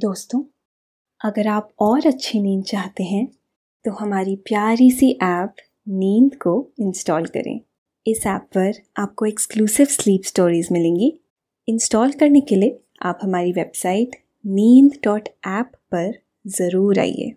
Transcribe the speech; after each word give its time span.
दोस्तों, 0.00 0.42
अगर 1.20 1.48
आप 1.48 1.68
और 1.80 2.06
अच्छी 2.06 2.40
नींद 2.42 2.62
चाहते 2.64 3.04
हैं 3.04 3.26
तो 3.84 3.90
हमारी 3.92 4.36
प्यारी 4.46 4.90
सी 4.90 5.10
ऐप 5.22 5.56
नींद 5.88 6.34
को 6.34 6.52
इंस्टॉल 6.80 7.26
करें। 7.26 7.60
इस 8.06 8.26
ऐप 8.26 8.46
पर 8.54 8.80
आपको 8.98 9.26
एक्सक्लूसिव 9.26 9.86
स्लीप 9.86 10.22
स्टोरीज 10.22 10.68
मिलेंगी। 10.72 11.12
इंस्टॉल 11.68 12.12
करने 12.12 12.40
के 12.40 12.56
लिए 12.56 12.80
आप 13.02 13.18
हमारी 13.22 13.52
वेबसाइट 13.52 14.16
नींद 14.44 14.98
डॉट 15.04 15.28
ऐप 15.48 15.72
पर 15.94 16.12
ज़रूर 16.46 16.98
आइए। 16.98 17.32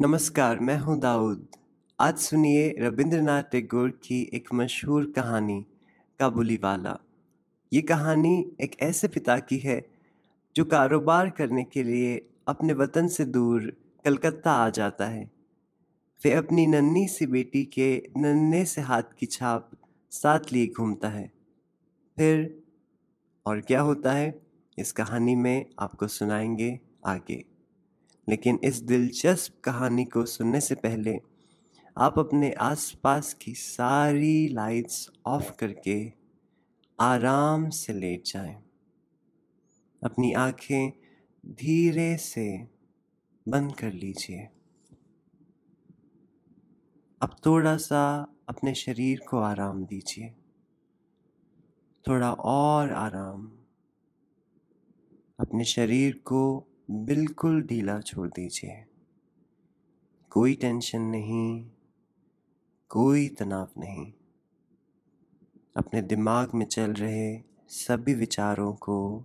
नमस्कार, 0.00 0.58
मैं 0.58 0.78
हूँ 0.78 0.98
दाऊद। 1.00 1.46
आज 1.98 2.18
सुनिए 2.20 2.68
रविंद्रनाथ 2.80 3.42
टैगोर 3.52 3.90
की 4.04 4.28
एक 4.34 4.48
मशहूर 4.54 5.12
कहानी 5.16 5.64
काबुली 6.20 6.60
वाला 6.62 6.98
ये 7.72 7.80
कहानी 7.82 8.36
एक 8.60 8.82
ऐसे 8.82 9.08
पिता 9.08 9.38
की 9.38 9.58
है 9.58 9.80
जो 10.56 10.64
कारोबार 10.64 11.30
करने 11.30 11.64
के 11.64 11.82
लिए 11.82 12.28
अपने 12.48 12.72
वतन 12.72 13.08
से 13.08 13.24
दूर 13.24 13.72
कलकत्ता 14.04 14.52
आ 14.52 14.68
जाता 14.70 15.06
है। 15.06 15.30
वे 16.24 16.32
अपनी 16.32 16.66
नन्ही 16.66 17.08
सी 17.08 17.26
बेटी 17.26 17.64
के 17.64 18.02
नन्हे 18.16 18.64
से 18.64 18.80
हाथ 18.80 19.02
की 19.18 19.26
छाप 19.26 19.70
साथ 20.10 20.40
लिए 20.52 20.66
घूमता 20.66 21.08
है। 21.08 21.32
फिर, 22.16 22.62
और 23.46 23.60
क्या 23.60 23.80
होता 23.80 24.12
है, 24.12 24.42
इस 24.78 24.92
कहानी 24.92 25.34
में 25.34 25.66
आपको 25.80 26.06
सुनाएँगे 26.06 26.80
आगे। 27.06 27.44
लेकिन 28.28 28.58
इस 28.64 28.82
दिलचस्प 28.82 29.60
कहानी 29.64 30.04
को 30.04 30.24
सुनने 30.24 30.60
से 30.60 30.74
पहले 30.74 31.20
आप 31.98 32.18
अपने 32.18 32.52
आसपास 32.52 33.34
की 33.34 33.54
सारी 33.54 34.48
लाइट्स 34.48 35.10
ऑफ़ 35.26 35.52
करके 35.52 36.12
आराम 37.00 37.68
से 37.68 37.92
लेट 37.92 38.22
जाएँ। 38.26 38.62
अपनी 40.04 40.32
आँखें 40.32 40.92
धीरे 41.46 42.16
से 42.16 42.68
बंद 43.48 43.76
कर 43.76 43.92
लीजिए। 43.92 44.48
अब 47.22 47.36
थोड़ा 47.46 47.76
सा 47.76 48.34
अपने 48.48 48.74
शरीर 48.74 49.20
को 49.30 49.38
आराम 49.38 49.84
दीजिए। 49.84 50.34
थोड़ा 52.08 52.32
और 52.32 52.92
आराम। 52.92 53.52
अपने 55.40 55.64
शरीर 55.64 56.14
को 56.16 56.66
बिल्कुल 56.90 57.62
ढीला 57.62 58.00
छोड़ 58.00 58.28
दीजिए। 58.28 58.86
कोई 60.30 60.54
टेंशन 60.54 61.02
नहीं, 61.02 61.70
कोई 62.88 63.28
तनाव 63.28 63.68
नहीं। 63.78 64.12
अपने 65.76 66.02
दिमाग 66.02 66.54
में 66.54 66.66
चल 66.66 66.92
रहे 66.92 67.40
सभी 67.68 68.14
विचारों 68.14 68.72
को 68.72 69.24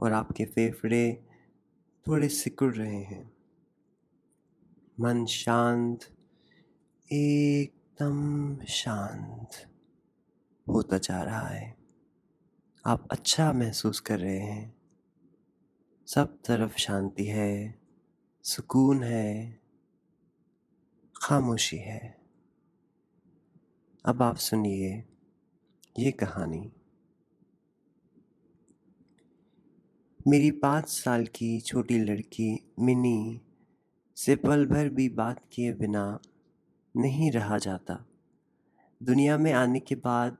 और 0.00 0.12
आपके 0.12 0.44
फेफड़े 0.44 1.26
थोड़े 2.06 2.28
सिकुड़ 2.28 2.74
रहे 2.74 3.02
हैं। 3.02 3.36
मन 5.00 5.26
शांत, 5.26 6.00
एकदम 7.12 8.58
शांत 8.64 9.50
होता 10.68 10.98
जा 10.98 11.22
रहा 11.22 11.48
है। 11.48 11.76
आप 12.86 13.08
अच्छा 13.10 13.52
महसूस 13.52 14.00
कर 14.00 14.18
रहे 14.18 14.38
हैं। 14.38 14.76
सब 16.06 16.42
तरफ़ 16.42 16.76
शांति 16.76 17.26
है, 17.26 17.78
सुकून 18.42 19.02
है, 19.02 19.60
खामोशी 21.22 21.76
है। 21.76 22.20
अब 24.04 24.22
आप 24.22 24.36
सुनिए 24.36 25.04
ये 25.98 26.12
कहानी। 26.12 26.72
मेरी 30.28 30.50
पाँच 30.50 30.88
साल 30.88 31.26
की 31.26 31.60
छोटी 31.60 31.98
लड़की 31.98 32.72
मिनी 32.78 33.40
से 34.16 34.36
पल 34.36 34.66
भर 34.66 34.88
भी 34.88 35.08
बात 35.08 35.40
किए 35.52 35.72
बिना 35.72 36.20
नहीं 36.96 37.30
रहा 37.30 37.58
जाता। 37.58 38.06
दुनिया 39.02 39.38
में 39.38 39.52
आने 39.52 39.80
के 39.80 39.94
बाद 39.94 40.36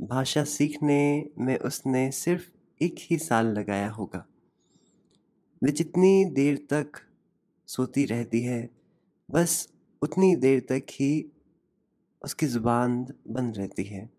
भाषा 0.00 0.44
सीखने 0.44 1.28
में 1.38 1.58
उसने 1.58 2.10
सिर्फ़ 2.10 2.50
एक 2.82 2.94
ही 2.98 3.18
साल 3.18 3.46
लगाया 3.46 3.90
होगा। 3.90 4.26
वे 5.62 5.72
जितनी 5.72 6.24
देर 6.24 6.66
तक 6.70 6.92
सोती 7.66 8.04
रहती 8.04 8.42
है, 8.42 8.70
बस 9.30 9.72
उतनी 10.02 10.36
देर 10.36 10.60
तक 10.60 10.82
ही 10.90 11.32
उसकी 12.22 12.46
ज़ुबान 12.46 13.06
बंद 13.28 13.56
रहती 13.56 13.84
है। 13.84 14.10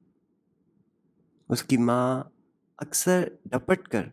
उसकी 1.50 1.78
माँ 1.78 2.34
अक्सर 2.82 3.38
डपट 3.48 3.88
कर 3.88 4.12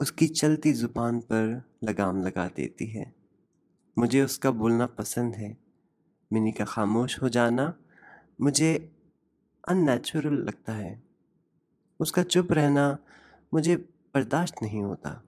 उसकी 0.00 0.28
चलती 0.28 0.72
ज़ुबान 0.72 1.20
पर 1.20 1.70
लगाम 1.84 2.22
लगा 2.22 2.48
देती 2.48 2.86
है। 2.86 3.14
मुझे 3.98 4.22
उसका 4.22 4.50
बोलना 4.50 4.86
पसंद 4.86 5.34
है। 5.34 5.56
मिनी 6.32 6.52
का 6.52 6.64
खामोश 6.64 7.22
हो 7.22 7.28
जाना 7.28 7.74
मुझे 8.40 8.92
अननेचुरल 9.68 10.34
लगता 10.34 10.72
है। 10.72 11.02
उसका 12.00 12.22
चुप 12.22 12.52
रहना 12.52 12.98
मुझे 13.54 13.76
बर्दाश्त 14.14 14.54
नहीं 14.62 14.82
होता। 14.82 15.22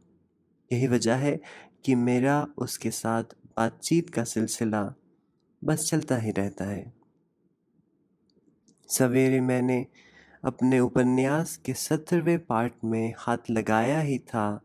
यही 0.73 0.87
वजह 0.87 1.15
है 1.15 1.41
कि 1.85 1.95
मेरा 1.95 2.47
उसके 2.59 2.91
साथ 2.91 3.25
बातचीत 3.25 4.11
का 4.11 4.25
सिलसिला 4.25 4.95
बस 5.65 5.91
चलता 5.91 6.17
ही 6.17 6.31
रहता 6.31 6.65
है। 6.65 6.93
सवेरे 8.89 9.41
मैंने 9.41 9.87
अपने 10.45 10.81
उपन्यास 10.81 11.57
के 11.57 11.75
सत्रहवें 11.75 12.39
पार्ट 12.39 12.73
में 12.85 13.15
हाथ 13.19 13.51
लगाया 13.51 14.01
ही 14.01 14.19
था 14.19 14.63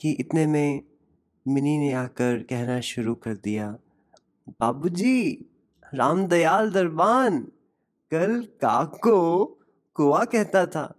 कि 0.00 0.10
इतने 0.10 0.46
में 0.46 0.80
मिनी 1.48 1.78
ने 1.78 1.92
आकर 1.92 2.42
कहना 2.42 2.80
शुरू 2.80 3.14
कर 3.14 3.34
दिया, 3.34 3.78
बाबूजी, 4.60 5.46
रामदयाल 5.94 6.70
दरबान 6.70 7.40
कल 8.10 8.40
काको 8.40 9.44
कुआ 9.94 10.24
कहता 10.24 10.66
था। 10.66 10.94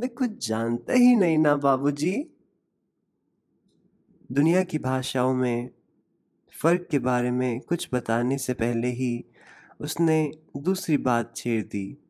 मैं 0.00 0.08
कुछ 0.08 0.48
जानता 0.48 0.92
ही 0.92 1.16
नहीं 1.16 1.38
ना 1.38 1.56
बाबूजी। 1.56 2.36
दुनिया 4.32 4.62
की 4.62 4.78
भाषाओं 4.78 5.34
में 5.34 5.70
फ़र्क 6.62 6.88
के 6.90 6.98
बारे 6.98 7.30
में 7.30 7.60
कुछ 7.60 7.88
बताने 7.94 8.38
से 8.38 8.54
पहले 8.54 8.88
ही 8.88 9.24
उसने 9.80 10.32
दूसरी 10.56 10.96
बात 10.96 11.36
छेड़ 11.36 11.62
दी। 11.64 12.09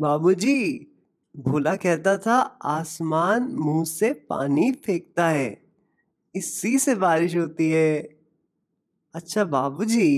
बाबूजी, 0.00 0.86
भोला 1.34 1.74
कहता 1.76 2.16
था, 2.18 2.36
आसमान 2.64 3.42
मुँह 3.54 3.84
से 3.84 4.12
पानी 4.30 4.70
फेंकता 4.72 5.28
है, 5.28 5.62
इसी 6.34 6.78
से 6.78 6.94
बारिश 6.94 7.36
होती 7.36 7.70
है। 7.70 8.00
अच्छा 9.14 9.44
बाबूजी, 9.44 10.08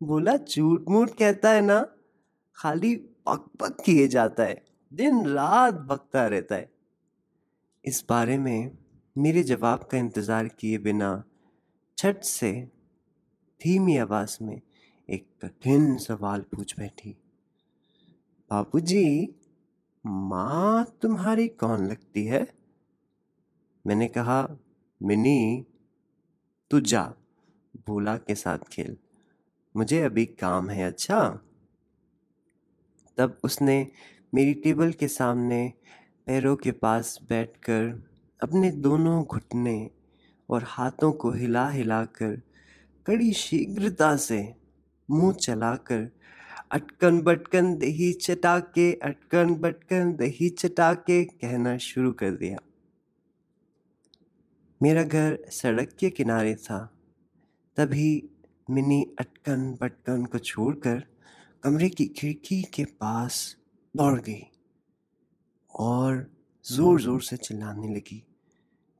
भोला 0.00 0.36
झूठ 0.36 0.88
मूठ 0.88 1.10
कहता 1.10 1.50
है 1.50 1.60
ना, 1.60 1.80
खाली 2.58 2.94
पक 3.26 3.50
पक 3.60 3.80
किए 3.84 4.06
जाता 4.08 4.42
है 4.42 4.62
दिन 4.92 5.24
रात 5.26 5.74
बकता 5.88 6.26
रहता 6.26 6.54
है। 6.54 6.70
इस 7.84 8.04
बारे 8.08 8.38
में 8.38 8.70
मेरे 9.16 9.42
जवाब 9.42 9.88
का 9.90 9.98
इंतज़ार 9.98 10.48
किए 10.48 10.78
बिना 10.78 11.10
छठ 11.98 12.22
से 12.24 12.52
धीमी 13.60 13.96
आवाज़ 13.96 14.36
में 14.42 14.60
एक 15.08 15.26
कठिन 15.42 15.96
सवाल 15.98 16.40
पूछ 16.54 16.78
बैठी। 16.78 17.16
बाबूजी, 18.54 19.34
माँ 20.06 20.98
तुम्हारी 21.02 21.48
कौन 21.48 21.86
लगती 21.86 22.24
है? 22.24 22.54
मैंने 23.86 24.06
कहा, 24.08 24.56
मिनी, 25.02 25.66
तू 26.70 26.80
जा, 26.80 27.14
भोला 27.86 28.16
के 28.16 28.34
साथ 28.34 28.58
खेल। 28.58 28.96
मुझे 29.76 30.02
अभी 30.02 30.26
काम 30.26 30.70
है 30.70 30.84
अच्छा? 30.84 31.40
तब 33.16 33.38
उसने 33.44 33.90
मेरी 34.34 34.54
टेबल 34.54 34.92
के 34.92 35.08
सामने 35.08 35.72
पैरों 36.26 36.56
के 36.56 36.72
पास 36.72 37.18
बैठकर 37.28 38.08
अपने 38.42 38.70
दोनों 38.70 39.24
घुटने 39.24 39.90
और 40.50 40.64
हाथों 40.66 41.12
को 41.12 41.30
हिला 41.30 41.68
हिलाकर 41.68 42.42
कड़ी 43.06 43.32
शीघ्रता 43.32 44.16
से 44.16 44.54
मुँह 45.10 45.32
चलाकर 45.32 46.10
अटकन 46.74 47.20
बटकन 47.22 47.74
दही 47.74 48.12
चटाके, 48.12 48.92
अटकन 48.92 49.54
बटकन 49.54 50.12
दही 50.12 50.48
चटाके, 50.50 51.24
कहना 51.24 51.76
शुरू 51.78 52.12
कर 52.12 52.30
दिया। 52.30 52.58
मेरा 54.80 55.02
घर 55.02 55.38
सड़क 55.50 55.92
के 55.98 56.10
किनारे 56.10 56.54
था। 56.54 56.78
तभी 57.76 58.10
मिनी 58.70 59.02
अटकन 59.20 59.70
बटकन 59.82 60.24
को 60.24 60.38
छोड़कर 60.38 61.02
कमरे 61.62 61.88
की 61.88 62.06
खिड़की 62.06 62.62
के 62.74 62.84
पास 62.84 63.56
दौड़ 63.94 64.20
गई 64.20 64.42
और 65.74 66.26
ज़ोर 66.64 67.00
ज़ोर 67.00 67.22
से 67.22 67.36
चिल्लाने 67.36 67.94
लगी। 67.94 68.22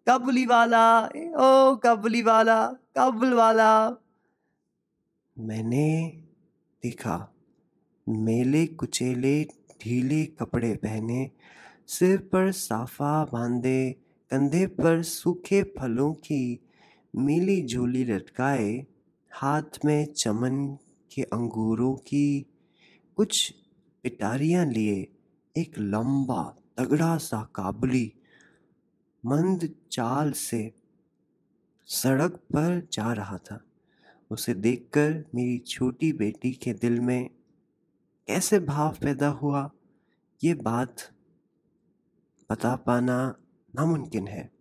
काबुली 0.07 0.47
वाला 0.47 0.87
ओ 1.01 1.77
काबुली 1.77 2.23
वाला, 2.23 2.67
काबुल 2.95 3.33
वाला। 3.35 3.71
मैंने 5.37 5.87
देखा 6.83 7.34
मेले 8.09 8.67
कुचेले, 8.67 9.45
ढीले 9.83 10.27
कपड़े 10.27 10.75
पहने, 10.75 11.31
सिर 11.87 12.19
पर 12.19 12.53
साफा 12.53 13.25
बांधे, 13.25 13.93
कंधे 14.31 14.67
पर 14.67 15.03
सूखे 15.03 15.63
फलों 15.63 16.13
की 16.13 16.61
मीली 17.17 17.67
झोली 17.67 18.05
लटकाए, 18.05 18.87
हाथ 19.33 19.85
में 19.85 20.07
चमन 20.07 20.79
के 21.15 21.23
अंगूरों 21.23 21.95
की 21.95 22.47
कुछ 23.17 23.55
पिटारियाँ 24.03 24.67
लिए, 24.67 25.09
एक 25.57 25.79
लंबा 25.79 26.57
तगड़ा 26.77 27.17
सा 27.17 27.43
काबुली 27.55 28.13
मंद 29.27 29.75
चाल 29.93 30.33
से 30.33 30.73
सड़क 31.87 32.33
पर 32.33 32.89
जा 32.93 33.13
रहा 33.13 33.39
था। 33.39 33.65
उसे 34.31 34.55
देखकर 34.55 35.25
मेरी 35.35 35.59
छोटी 35.59 36.13
बेटी 36.13 36.53
के 36.53 36.73
दिल 36.73 37.01
में 37.01 37.31
कैसे 38.27 38.59
भाव 38.59 38.97
पैदा 39.03 39.29
हुआ, 39.29 39.71
ये 40.45 40.55
बात 40.55 40.97
बता 42.51 42.77
पाना 42.77 43.37
नामुमकिन 43.75 44.29
है। 44.29 44.53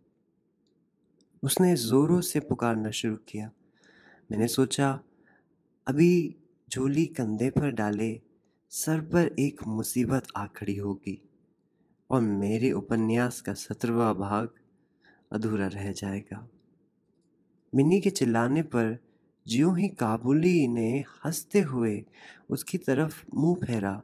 उसने 1.44 1.76
ज़ोरों 1.76 2.22
से 2.22 2.40
पुकारना 2.40 2.92
शुरू 2.92 3.16
किया। 3.16 3.52
मैंने 4.32 4.48
सोचा, 4.48 5.00
अभी 5.88 6.36
झोली 6.74 7.06
कंधे 7.06 7.50
पर 7.50 7.72
डाले, 7.72 8.22
सर 8.70 9.02
पर 9.02 9.36
एक 9.40 9.64
मुसीबत 9.68 10.24
आ 10.38 10.46
खड़ी 10.48 10.76
होगी 10.76 11.30
और 12.10 12.22
मेरे 12.22 12.72
उपन्यास 12.72 13.42
का 13.42 13.54
सत्रवा 13.54 14.14
भाग 14.14 14.50
अधूरा 15.32 15.68
रह 15.68 15.92
जाएगा। 15.92 16.48
मिनी 17.76 18.02
के 18.02 18.10
चिल्लाने 18.10 18.62
पर 18.62 18.98
ज्यों 19.48 19.80
ही 19.80 19.88
काबुली 19.88 20.68
ने 20.68 21.04
हँसते 21.26 21.62
हुए 21.62 22.06
उसकी 22.50 22.78
तरफ़ 22.78 23.26
मुँह 23.36 23.66
फेरा 23.66 24.02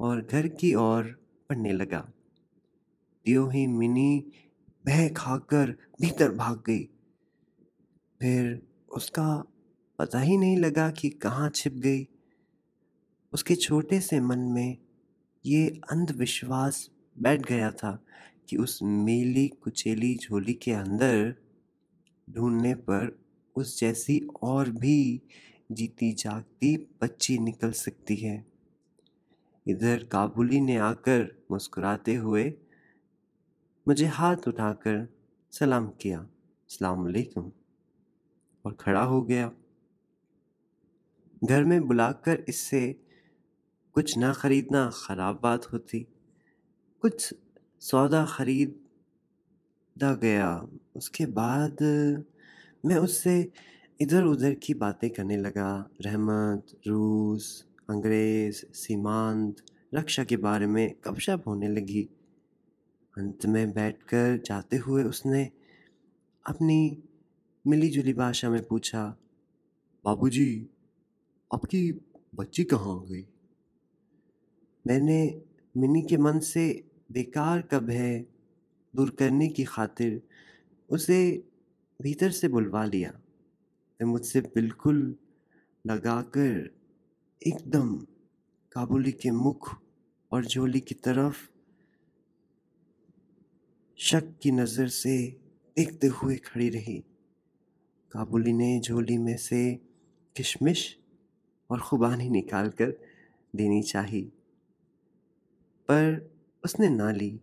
और 0.00 0.22
घर 0.22 0.48
की 0.48 0.74
ओर 0.74 1.04
पढ़ने 1.48 1.72
लगा। 1.72 2.00
त्यों 3.26 3.52
ही 3.52 3.66
मिनी 3.66 4.32
बह 4.86 5.08
खाकर 5.08 5.70
भीतर 6.00 6.32
भाग 6.34 6.62
गई। 6.66 6.84
फिर 8.20 8.62
उसका 8.92 9.44
पता 9.98 10.20
ही 10.20 10.36
नहीं 10.36 10.56
लगा 10.56 10.90
कि 10.90 11.10
कहाँ 11.10 11.50
छिप 11.50 11.72
गई। 11.72 12.06
उसके 13.32 13.54
छोटे 13.54 14.00
से 14.00 14.20
मन 14.20 14.38
में 14.38 14.78
ये 15.46 15.80
अंधविश्वास 15.90 16.90
बैठ 17.18 17.46
गया 17.46 17.70
था 17.70 18.04
कि 18.48 18.56
उस 18.56 18.78
मेली 18.82 19.48
कुचेली 19.48 20.14
झोली 20.16 20.54
के 20.54 20.72
अंदर 20.72 21.34
ढूँढने 22.30 22.74
पर 22.74 23.29
उस 23.56 23.78
जैसी 23.80 24.20
और 24.42 24.70
भी 24.72 25.20
जीती 25.70 26.12
जागती 26.14 26.76
बच्ची 27.02 27.38
निकल 27.38 27.70
सकती 27.74 28.16
है। 28.16 28.44
इधर 29.66 30.04
काबुली 30.12 30.60
ने 30.60 30.76
आकर 30.80 31.28
मुस्कुराते 31.50 32.14
हुए 32.16 32.44
मुझे 33.86 34.06
हाथ 34.08 34.48
उठाकर 34.48 35.06
सलाम 35.52 35.88
किया 36.00 36.18
अलैकुम, 36.70 37.50
और 38.64 38.72
खड़ा 38.80 39.02
हो 39.02 39.20
गया। 39.22 39.50
घर 41.42 41.64
में 41.64 41.80
बुलाकर 41.86 42.44
इससे 42.48 42.80
कुछ 43.96 44.16
ना 44.18 44.32
खरीदना 44.32 44.90
ख़राब 44.96 45.40
बात 45.42 45.72
होती, 45.72 46.00
कुछ 47.02 47.34
सौदा 47.82 48.24
खरीदा 48.26 50.14
गया। 50.14 50.50
उसके 50.96 51.26
बाद 51.32 51.76
मैं 52.86 52.96
उससे 52.96 53.52
इधर 54.00 54.24
उधर 54.24 54.54
की 54.54 54.74
बातें 54.74 55.10
करने 55.10 55.36
लगा। 55.36 55.90
रहमत, 56.00 56.66
रूस, 56.86 57.66
अंग्रेज़, 57.90 58.56
सीमांत, 58.56 59.56
रक्षा 59.94 60.24
के 60.24 60.36
बारे 60.36 60.66
में 60.66 60.94
गपशप 61.04 61.42
होने 61.46 61.68
लगी। 61.68 62.08
अंत 63.18 63.46
में 63.46 63.72
बैठकर 63.72 64.42
जाते 64.46 64.76
हुए 64.76 65.04
उसने 65.04 65.50
अपनी 66.46 67.02
मिली 67.66 67.88
जुली 67.88 68.12
भाषा 68.12 68.50
में 68.50 68.64
पूछा, 68.64 69.16
बाबूजी, 70.04 70.66
आपकी 71.54 71.92
बच्ची 72.34 72.64
कहाँ 72.64 73.06
गई? 73.06 73.26
मैंने 74.86 75.42
मिनी 75.76 76.02
के 76.02 76.16
मन 76.16 76.38
से 76.38 76.90
बेकार 77.12 77.62
कब 77.62 77.90
है 77.90 78.26
दूर 78.96 79.10
करने 79.10 79.48
की 79.48 79.64
खातिर 79.64 80.22
उसे 80.90 81.49
भीतर 82.00 82.30
से 82.30 82.48
बुलवा 82.48 82.84
लिया। 82.84 83.10
मैं 84.00 84.06
मुझसे 84.08 84.40
बिल्कुल 84.54 84.98
लगाकर 85.84 86.70
एकदम 87.42 87.94
काबुली 88.76 89.12
के 89.12 89.30
मुख 89.30 89.74
और 90.32 90.44
झोली 90.46 90.80
की 90.80 90.94
तरफ़ 90.96 91.36
शक 93.98 94.32
की 94.42 94.50
नज़र 94.50 94.88
से 94.88 95.16
देखते 95.76 96.06
हुए 96.06 96.36
खड़ी 96.36 96.68
रही। 96.70 96.98
काबुली 98.12 98.52
ने 98.52 98.78
झोली 98.80 99.16
में 99.18 99.36
से 99.38 99.62
किशमिश 100.36 100.84
और 101.70 101.80
खुबानी 101.80 102.28
निकाल 102.30 102.68
कर 102.70 102.94
देनी 103.54 103.82
चाही, 103.82 104.22
पर 105.88 106.30
उसने 106.64 106.88
ना 106.88 107.10
ली 107.12 107.40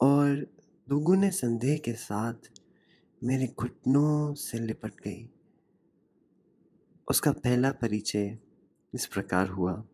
और 0.00 0.46
दुगुने 0.88 1.30
संदेह 1.32 1.78
के 1.78 1.92
साथ 1.94 2.50
मेरे 3.24 3.54
घुटनों 3.58 4.34
से 4.34 4.58
लिपट 4.58 4.90
गई। 4.90 5.30
उसका 7.10 7.32
पहला 7.32 7.70
परिचय 7.70 8.38
इस 8.94 9.06
प्रकार 9.06 9.48
हुआ। 9.48 9.84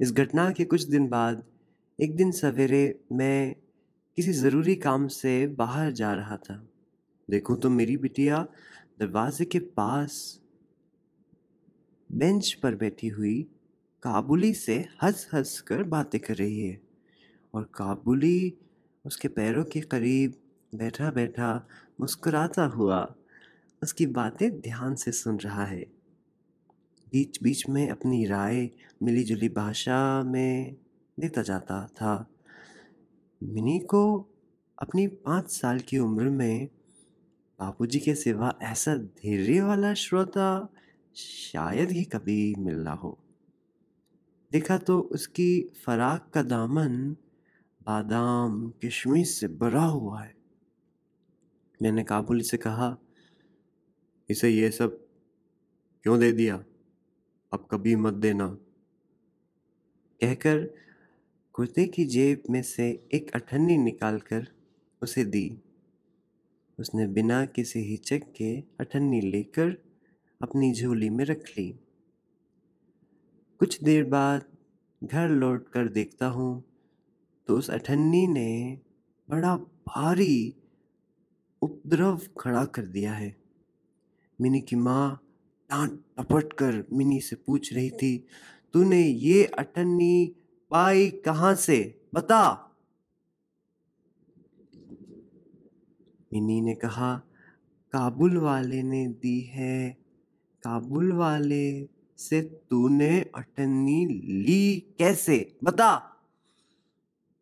इस 0.00 0.12
घटना 0.12 0.50
के 0.50 0.64
कुछ 0.64 0.82
दिन 0.82 1.08
बाद, 1.08 1.44
एक 2.00 2.16
दिन 2.16 2.30
सवेरे 2.32 3.00
मैं 3.12 3.54
किसी 4.16 4.32
ज़रूरी 4.32 4.74
काम 4.76 5.08
से 5.08 5.46
बाहर 5.46 5.92
जा 5.92 6.12
रहा 6.12 6.36
था। 6.36 6.68
देखूँ 7.30 7.60
तो 7.60 7.70
मेरी 7.70 7.96
बिटिया 7.96 8.48
दरवाजे 9.00 9.44
के 9.44 9.58
पास 9.58 10.40
बेंच 12.12 12.52
पर 12.52 12.74
बैठी 12.74 13.08
हुई 13.08 13.42
काबुली 14.02 14.54
से 14.54 14.88
हंस 15.02 15.30
हंस 15.34 15.60
कर 15.60 15.82
बातें 15.82 16.20
कर 16.20 16.34
रही 16.34 16.60
है 16.60 16.80
और 17.54 17.64
काबुली 17.64 18.58
उसके 19.04 19.28
पैरों 19.28 19.64
के 19.64 19.80
करीब 19.80 20.34
बैठा 20.74 21.10
बैठा 21.10 21.68
मुस्कुराता 22.00 22.64
हुआ 22.64 23.14
उसकी 23.82 24.06
बातें 24.06 24.60
ध्यान 24.60 24.94
से 24.94 25.12
सुन 25.12 25.36
रहा 25.36 25.64
है। 25.64 25.80
बीच 27.12 27.42
बीच 27.42 27.68
में 27.68 27.88
अपनी 27.90 28.24
राय 28.24 28.70
मिली 29.02 29.24
जुली 29.24 29.48
भाषा 29.48 30.22
में 30.22 30.76
देता 31.20 31.42
जाता 31.42 31.86
था। 31.86 32.30
मिनी 33.42 33.78
को 33.78 34.28
अपनी 34.78 35.06
पाँच 35.06 35.50
साल 35.50 35.78
की 35.78 35.98
उम्र 35.98 36.22
में 36.22 36.68
बापूजी 37.60 37.98
के 37.98 38.14
सिवा 38.14 38.54
ऐसा 38.62 38.96
धैर्य 38.96 39.60
वाला 39.60 39.94
श्रोता 39.94 40.72
शायद 41.16 41.90
ही 41.90 42.04
कभी 42.04 42.54
मिलना 42.58 42.92
हो। 42.92 43.18
देखा 44.52 44.78
तो 44.78 45.00
उसकी 45.00 45.72
फराक 45.86 46.30
का 46.34 46.42
दामन 46.42 47.16
बादाम 47.82 48.70
किशमिश 48.70 49.40
से 49.40 49.48
भरा 49.48 49.84
हुआ 49.84 50.22
है। 50.22 50.35
मैंने 51.80 52.04
काबुल 52.04 52.40
से 52.40 52.56
कहा, 52.56 52.96
इसे 54.28 54.48
ये 54.48 54.70
सब 54.70 54.98
क्यों 56.04 56.18
दे 56.20 56.32
दिया? 56.32 56.56
अब 57.52 57.66
कभी 57.70 57.94
मत 57.96 58.14
देना। 58.14 58.46
कहकर 60.20 60.58
कुर्ते 61.54 61.84
की 61.84 62.04
जेब 62.04 62.42
में 62.50 62.62
से 62.62 62.88
एक 63.14 63.30
अठन्नी 63.34 63.76
निकालकर 63.76 64.46
उसे 65.02 65.24
दी। 65.24 65.58
उसने 66.78 67.06
बिना 67.06 67.44
किसी 67.46 67.80
हिचक 67.80 68.22
के 68.36 68.60
अठन्नी 68.80 69.20
लेकर 69.20 69.76
अपनी 70.40 70.72
झोली 70.72 71.10
में 71.10 71.24
रख 71.24 71.44
ली। 71.58 71.68
कुछ 73.60 73.82
देर 73.82 74.04
बाद 74.04 74.44
घर 75.02 75.28
लौट 75.28 75.68
कर 75.68 75.88
देखता 75.88 76.26
हूँ 76.26 76.64
तो 77.48 77.56
उस 77.58 77.70
अठन्नी 77.70 78.26
ने 78.26 78.78
बड़ा 79.28 79.56
भारी 79.56 80.54
उपद्रव 81.62 82.20
खड़ा 82.40 82.64
कर 82.64 82.86
दिया 82.86 83.12
है। 83.12 83.36
मिनी 84.40 84.60
की 84.60 84.76
माँ 84.76 85.22
डांट 85.70 86.00
टपट 86.18 86.52
कर 86.52 86.84
मिनी 86.92 87.20
से 87.20 87.36
पूछ 87.36 87.72
रही 87.72 87.90
थी, 87.90 88.26
तूने 88.72 89.00
ये 89.00 89.44
अटन्नी 89.44 90.36
पाई 90.70 91.10
कहाँ 91.10 91.54
से? 91.54 92.00
बता। 92.14 92.62
मिनी 96.32 96.60
ने 96.60 96.74
कहा, 96.74 97.18
काबुल 97.92 98.36
वाले 98.36 98.82
ने 98.82 99.06
दी 99.06 99.40
है। 99.40 99.90
काबुल 100.62 101.12
वाले 101.12 101.88
से 102.18 102.42
तूने 102.42 103.20
अटन्नी 103.20 104.06
ली 104.44 104.80
कैसे? 104.98 105.56
बता। 105.64 106.12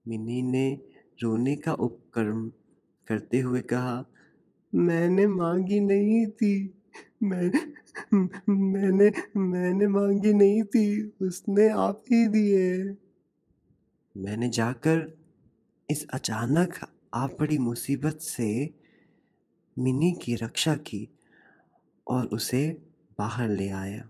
मिनी 0.09 0.43
ने 0.43 0.79
रोने 1.23 1.57
का 1.57 1.73
उपक्रम 1.73 2.53
करते 3.09 3.41
हुए 3.41 3.61
कहा, 3.61 4.05
मैंने 4.75 5.27
मांगी 5.27 5.81
नहीं 5.81 6.27
थी। 6.27 6.75
मैं, 7.23 7.51
मैंने 8.49 9.13
मैंने 9.37 9.87
मांगी 9.87 10.33
नहीं 10.33 10.63
थी। 10.63 11.15
उसने 11.23 11.69
आप 11.69 12.05
ही 12.13 12.29
दिए 12.29 12.97
मैंने 14.17 14.49
जाकर 14.49 15.19
इस 15.91 16.07
अचानक 16.09 16.75
आ 17.15 17.27
पड़ी 17.27 17.59
मुसीबत 17.59 18.19
से 18.21 18.75
मिनी 19.79 20.13
की 20.13 20.35
रक्षा 20.35 20.75
की 20.75 21.09
और 22.09 22.27
उसे 22.27 22.83
बाहर 23.19 23.49
ले 23.49 23.69
आया। 23.69 24.09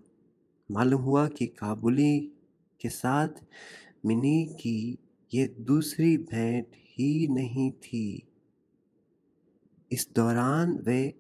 मालूम 0.71 1.03
हुआ 1.03 1.29
कि 1.29 1.47
काबुली 1.47 2.21
के 2.81 2.89
साथ 2.89 3.29
मिनी 4.07 4.45
की 4.47 4.99
ये 5.35 5.57
दूसरी 5.61 6.17
भेंट 6.17 6.67
ही 6.75 7.29
नहीं 7.29 7.71
थी। 7.73 8.29
इस 9.93 10.09
दौरान 10.17 10.79
वे 10.87 11.15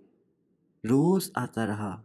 रोज 0.86 1.32
आता 1.36 1.64
रहा। 1.64 2.04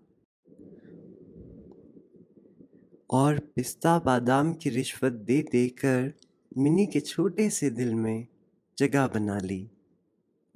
और 3.09 3.39
पिस्ता 3.39 3.99
बादाम 3.99 4.53
की 4.53 4.69
रिश्वत 4.69 5.11
दे 5.11 5.45
देकर 5.51 6.13
मिनी 6.57 6.85
के 6.85 6.99
छोटे 6.99 7.49
से 7.49 7.69
दिल 7.69 7.95
में 7.95 8.27
जगह 8.77 9.07
बना 9.07 9.37
ली। 9.37 9.71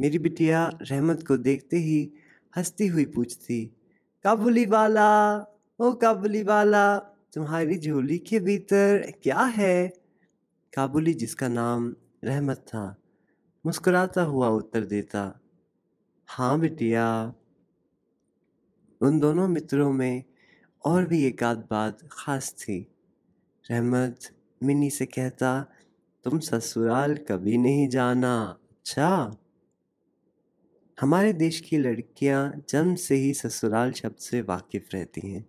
मेरी 0.01 0.19
बिटिया 0.19 0.79
रहमत 0.81 1.27
को 1.27 1.37
देखते 1.37 1.77
ही 1.77 2.11
हंसती 2.57 2.87
हुई 2.87 3.05
पूछती, 3.05 3.65
काबुली 4.23 4.65
वाला, 4.65 5.37
ओ 5.79 5.93
काबुली 5.93 6.43
वाला, 6.43 6.97
तुम्हारी 7.33 7.79
झोली 7.79 8.17
के 8.17 8.39
भीतर 8.39 9.13
क्या 9.23 9.39
है? 9.39 9.87
काबुली, 10.73 11.13
जिसका 11.13 11.47
नाम 11.47 11.95
रहमत 12.23 12.57
था, 12.57 12.95
मुस्कुराता 13.65 14.21
हुआ 14.21 14.49
उत्तर 14.49 14.85
देता 14.85 15.39
हाँ 16.33 16.59
बिटिया। 16.59 17.33
उन 19.01 19.19
दोनों 19.19 19.47
मित्रों 19.47 19.91
में 19.93 20.23
और 20.83 21.05
भी 21.05 21.25
एक 21.25 21.43
आध 21.43 21.57
बात 21.71 21.99
खास 22.11 22.53
थी। 22.53 22.87
रहमत 23.71 24.19
मिनी 24.63 24.89
से 24.89 25.05
कहता, 25.05 25.61
तुम 26.25 26.39
ससुराल 26.39 27.15
कभी 27.15 27.57
नहीं 27.57 27.87
जाना 27.89 28.33
अच्छा? 28.41 29.35
हमारे 30.99 31.33
देश 31.33 31.59
की 31.59 31.77
लड़कियाँ 31.77 32.63
जन्म 32.69 32.95
से 32.95 33.15
ही 33.15 33.33
ससुराल 33.33 33.91
शब्द 33.91 34.15
से 34.15 34.41
वाकिफ 34.41 34.89
रहती 34.93 35.31
हैं, 35.31 35.45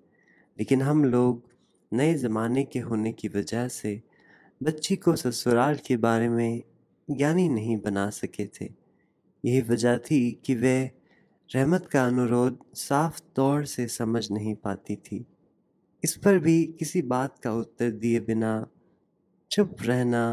लेकिन 0.58 0.82
हम 0.82 1.04
लोग 1.04 1.42
नए 1.92 2.14
ज़माने 2.14 2.64
के 2.64 2.78
होने 2.78 3.12
की 3.12 3.28
वजह 3.28 3.68
से 3.68 4.00
बच्ची 4.62 4.96
को 4.96 5.16
ससुराल 5.16 5.76
के 5.76 5.96
बारे 5.96 6.28
में 6.28 6.62
ज्ञानी 7.10 7.48
नहीं 7.48 7.76
बना 7.76 8.10
सके 8.10 8.46
थे। 8.46 8.83
यही 9.44 9.60
वजह 9.60 9.96
थी 10.00 10.20
कि 10.44 10.54
वह 10.54 10.90
रहमत 11.50 11.88
का 11.92 12.04
अनुरोध 12.06 12.58
साफ़ 12.74 13.20
तौर 13.36 13.64
से 13.64 13.86
समझ 13.88 14.30
नहीं 14.30 14.54
पाती 14.54 14.96
थी। 14.96 15.24
इस 16.02 16.16
पर 16.16 16.38
भी 16.38 16.62
किसी 16.78 17.02
बात 17.04 17.38
का 17.38 17.52
उत्तर 17.52 17.90
दिए 17.90 18.20
बिना 18.20 18.54
चुप 19.50 19.76
रहना 19.82 20.24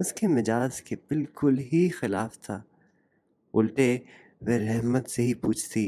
उसके 0.00 0.26
मिजाज 0.26 0.80
के 0.80 0.94
बिल्कुल 1.10 1.58
ही 1.62 1.88
खिलाफ 1.90 2.36
था। 2.36 2.62
उल्टे 3.54 3.94
वह 4.42 4.56
रहमत 4.58 5.08
से 5.08 5.22
ही 5.22 5.34
पूछती, 5.34 5.86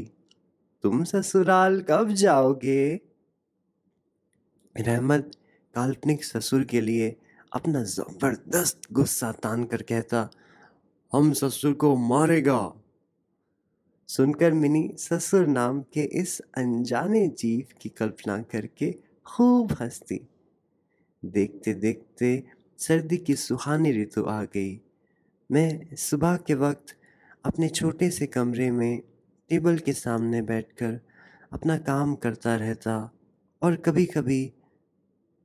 तुम 0.83 1.03
ससुराल 1.03 1.81
कब 1.81 2.11
जाओगे? 2.13 2.99
रहमत 4.75 5.31
काल्पनिक 5.75 6.23
ससुर 6.23 6.63
के 6.63 6.81
लिए 6.81 7.15
अपना 7.51 7.83
ज़बरदस्त 7.83 8.91
गुस्सा 8.91 9.31
तान 9.43 9.63
कर 9.63 9.81
कहता 9.81 10.29
हम 11.13 11.33
ससुर 11.33 11.73
को 11.73 11.95
मारेगा। 11.95 12.73
सुनकर 14.07 14.53
मिनी 14.53 14.89
ससुर 14.97 15.47
नाम 15.47 15.81
के 15.81 16.01
इस 16.01 16.39
अनजाने 16.57 17.27
जीव 17.27 17.67
की 17.81 17.89
कल्पना 17.89 18.41
करके 18.41 18.91
खूब 19.25 19.71
हंसती। 19.71 20.19
देखते 21.23 21.73
देखते 21.73 22.43
सर्दी 22.77 23.17
की 23.17 23.35
सुहानी 23.35 23.91
ऋतु 24.01 24.23
आ 24.23 24.43
गई। 24.43 24.81
मैं 25.51 25.95
सुबह 25.95 26.37
के 26.37 26.53
वक्त 26.53 26.95
अपने 27.45 27.69
छोटे 27.69 28.09
से 28.09 28.27
कमरे 28.27 28.71
में 28.71 28.99
टेबल 29.49 29.77
के 29.77 29.93
सामने 29.93 30.41
बैठकर 30.41 30.99
अपना 31.53 31.77
काम 31.77 32.15
करता 32.15 32.55
रहता 32.55 32.97
और 33.61 33.75
कभी 33.75 34.05
कभी 34.05 34.53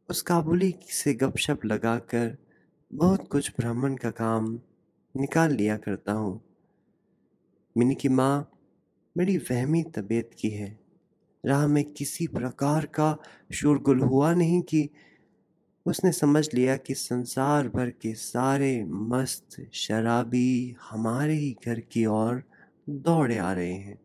उस 0.08 0.22
काबुली 0.22 0.74
से 0.90 1.14
गपशप 1.14 1.64
लगाकर 1.64 2.36
बहुत 2.92 3.28
कुछ 3.28 3.52
भ्रमण 3.60 3.96
का 3.96 4.10
काम 4.10 4.60
निकाल 5.16 5.52
लिया 5.52 5.76
करता 5.76 6.12
हूँ। 6.12 6.40
मिनी 7.76 7.94
की 7.94 8.08
माँ 8.08 8.50
बड़ी 9.18 9.36
वहमी 9.38 9.82
तबीयत 9.82 10.30
की 10.38 10.50
है। 10.50 10.78
राह 11.46 11.66
में 11.66 11.84
किसी 11.84 12.26
प्रकार 12.26 12.86
का 12.86 13.16
शोरगुल 13.52 14.00
हुआ 14.00 14.34
नहीं 14.34 14.62
कि 14.62 14.88
उसने 15.86 16.12
समझ 16.12 16.54
लिया 16.54 16.76
कि 16.76 16.94
संसार 16.94 17.68
भर 17.68 17.90
के 17.90 18.14
सारे 18.14 18.84
मस्त 18.84 19.70
शराबी 19.72 20.76
हमारे 20.90 21.34
ही 21.34 21.56
घर 21.66 21.80
की 21.80 22.06
ओर 22.06 22.42
दौड़े 22.90 23.38
आ 23.38 23.52
रहे 23.52 23.72
हैं। 23.72 23.98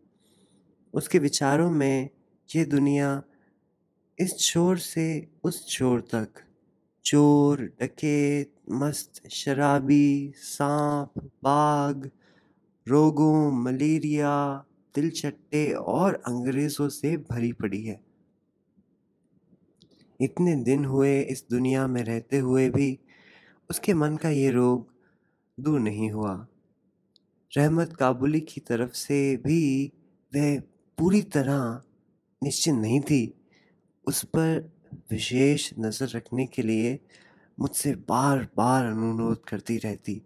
उसके 0.93 1.19
विचारों 1.19 1.71
में 1.71 2.09
ये 2.55 2.65
दुनिया 2.65 3.23
इस 4.19 4.37
छोर 4.39 4.77
से 4.77 5.27
उस 5.43 5.67
छोर 5.67 6.01
तक 6.01 6.29
चोर 7.05 7.61
डकैत 7.61 8.53
मस्त, 8.71 9.27
शराबी, 9.27 10.33
सांप, 10.35 11.19
बाघ, 11.19 12.09
रोगों, 12.87 13.51
मलेरिया 13.51 14.65
दिलचट्टे 14.95 15.71
और 15.73 16.13
अंग्रेज़ों 16.13 16.89
से 16.89 17.17
भरी 17.17 17.53
पड़ी 17.53 17.83
है। 17.83 18.01
इतने 20.21 20.55
दिन 20.55 20.85
हुए 20.85 21.21
इस 21.21 21.45
दुनिया 21.51 21.87
में 21.87 22.03
रहते 22.03 22.37
हुए 22.37 22.69
भी 22.69 22.99
उसके 23.69 23.93
मन 23.93 24.17
का 24.17 24.29
ये 24.29 24.49
रोग 24.49 24.87
दूर 25.59 25.79
नहीं 25.79 26.11
हुआ। 26.11 26.47
रहमत 27.57 27.93
काबुली 27.93 28.39
की 28.39 28.61
तरफ़ 28.61 28.91
से 28.91 29.37
भी 29.37 29.91
वह 30.35 30.59
पूरी 30.97 31.21
तरह 31.21 31.81
निश्चित 32.43 32.73
नहीं 32.73 33.01
थी। 33.01 33.33
उस 34.07 34.23
पर 34.23 34.74
विशेष 35.11 35.71
नज़र 35.79 36.09
रखने 36.09 36.45
के 36.45 36.61
लिए 36.61 36.99
मुझसे 37.59 37.95
बार 37.95 38.47
बार 38.57 38.85
अनुरोध 38.85 39.43
करती 39.43 39.77
रहती। 39.77 40.21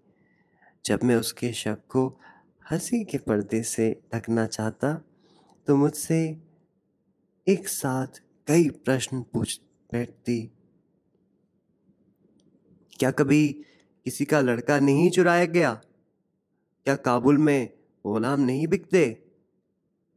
जब 0.86 1.00
मैं 1.04 1.16
उसके 1.16 1.54
शक 1.54 1.78
को 1.90 2.08
हँसी 2.72 3.04
के 3.04 3.18
पर्दे 3.18 3.64
से 3.64 4.02
ढकना 4.16 4.46
चाहता 4.46 4.94
तो 5.68 5.76
मुझसे 5.76 6.20
एक 7.48 7.68
साथ 7.68 8.22
कई 8.48 8.70
प्रश्न 8.70 9.22
पूछ 9.22 9.60
बैठती। 9.92 10.42
क्या 13.00 13.12
कभी 13.12 13.48
किसी 14.06 14.26
का 14.26 14.40
लड़का 14.42 14.80
नहीं 14.80 15.10
चुराया 15.10 15.46
गया? 15.46 15.74
क्या 16.86 16.96
काबुल 16.96 17.38
में 17.38 17.70
गुलाम 18.06 18.42
नहीं 18.42 18.68
बिकते? 18.68 19.06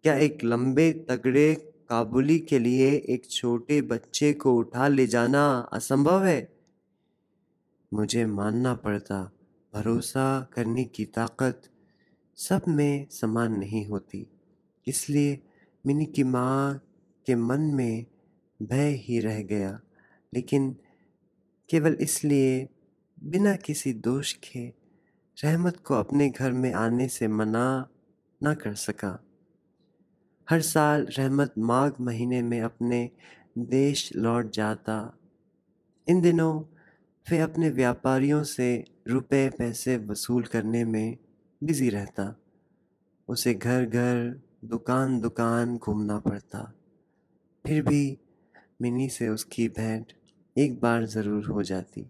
क्या 0.05 0.15
एक 0.15 0.45
लंबे 0.45 0.93
तगड़े 0.93 1.72
काबुली 1.93 2.39
के 2.39 2.59
लिए 2.59 2.91
एक 2.91 3.31
छोटे 3.31 3.83
बच्चे 3.83 4.33
को 4.33 4.55
उठा 4.55 4.89
ले 4.89 5.07
जाना 5.07 5.69
असंभव 5.73 6.25
है? 6.25 6.53
मुझे 7.95 8.27
मानना 8.27 8.75
पड़ता, 8.75 9.33
भरोसा 9.75 10.49
करने 10.53 10.85
की 10.85 11.05
ताकत 11.05 11.63
सब 12.37 12.63
में 12.69 13.07
समान 13.11 13.53
नहीं 13.53 13.87
होती। 13.87 14.27
इसलिए 14.87 15.43
मिनी 15.87 16.07
की 16.07 16.23
माँ 16.23 16.81
के 17.27 17.35
मन 17.35 17.61
में 17.61 18.07
भय 18.63 18.91
ही 18.91 19.21
रह 19.21 19.43
गया, 19.43 19.81
लेकिन 20.35 20.77
केवल 21.71 21.97
इसलिए 22.01 22.69
बिना 23.25 23.57
किसी 23.57 23.93
दोष 23.93 24.33
के 24.33 24.69
रहमत 25.45 25.77
को 25.77 25.95
अपने 25.95 26.29
घर 26.29 26.53
में 26.53 26.73
आने 26.73 27.09
से 27.09 27.29
मना 27.29 27.89
ना 28.43 28.55
कर 28.55 28.75
सका। 28.75 29.32
हर 30.51 30.61
साल 30.61 31.07
रहमत 31.19 31.55
माघ 31.59 31.93
महीने 32.01 32.43
में 32.43 32.61
अपने 32.61 33.11
देश 33.59 34.11
लौट 34.17 34.53
जाता। 34.53 35.19
इन 36.09 36.21
दिनों 36.21 36.61
वे 37.31 37.39
अपने 37.39 37.71
व्यापारियों 37.71 38.43
से 38.43 38.85
रुपए, 39.09 39.49
पैसे 39.49 39.97
वसूल 39.97 40.43
करने 40.43 40.85
में 40.85 41.17
बिज़ी 41.65 41.89
रहता। 41.89 42.37
उसे 43.29 43.55
घर 43.55 43.85
घर 43.85 44.41
दुकान 44.65 45.21
दुकान 45.21 45.79
घूमना 45.79 46.19
पड़ता। 46.19 46.75
फिर 47.67 47.83
भी 47.83 48.19
मिनी 48.83 49.09
से 49.09 49.29
उसकी 49.29 49.69
भेंट 49.69 50.13
एक 50.59 50.81
बार 50.81 51.07
ज़रूर 51.07 51.47
हो 51.47 51.63
जाती। 51.63 52.07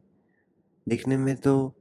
देखने 0.89 1.17
में 1.17 1.37
तो 1.37 1.75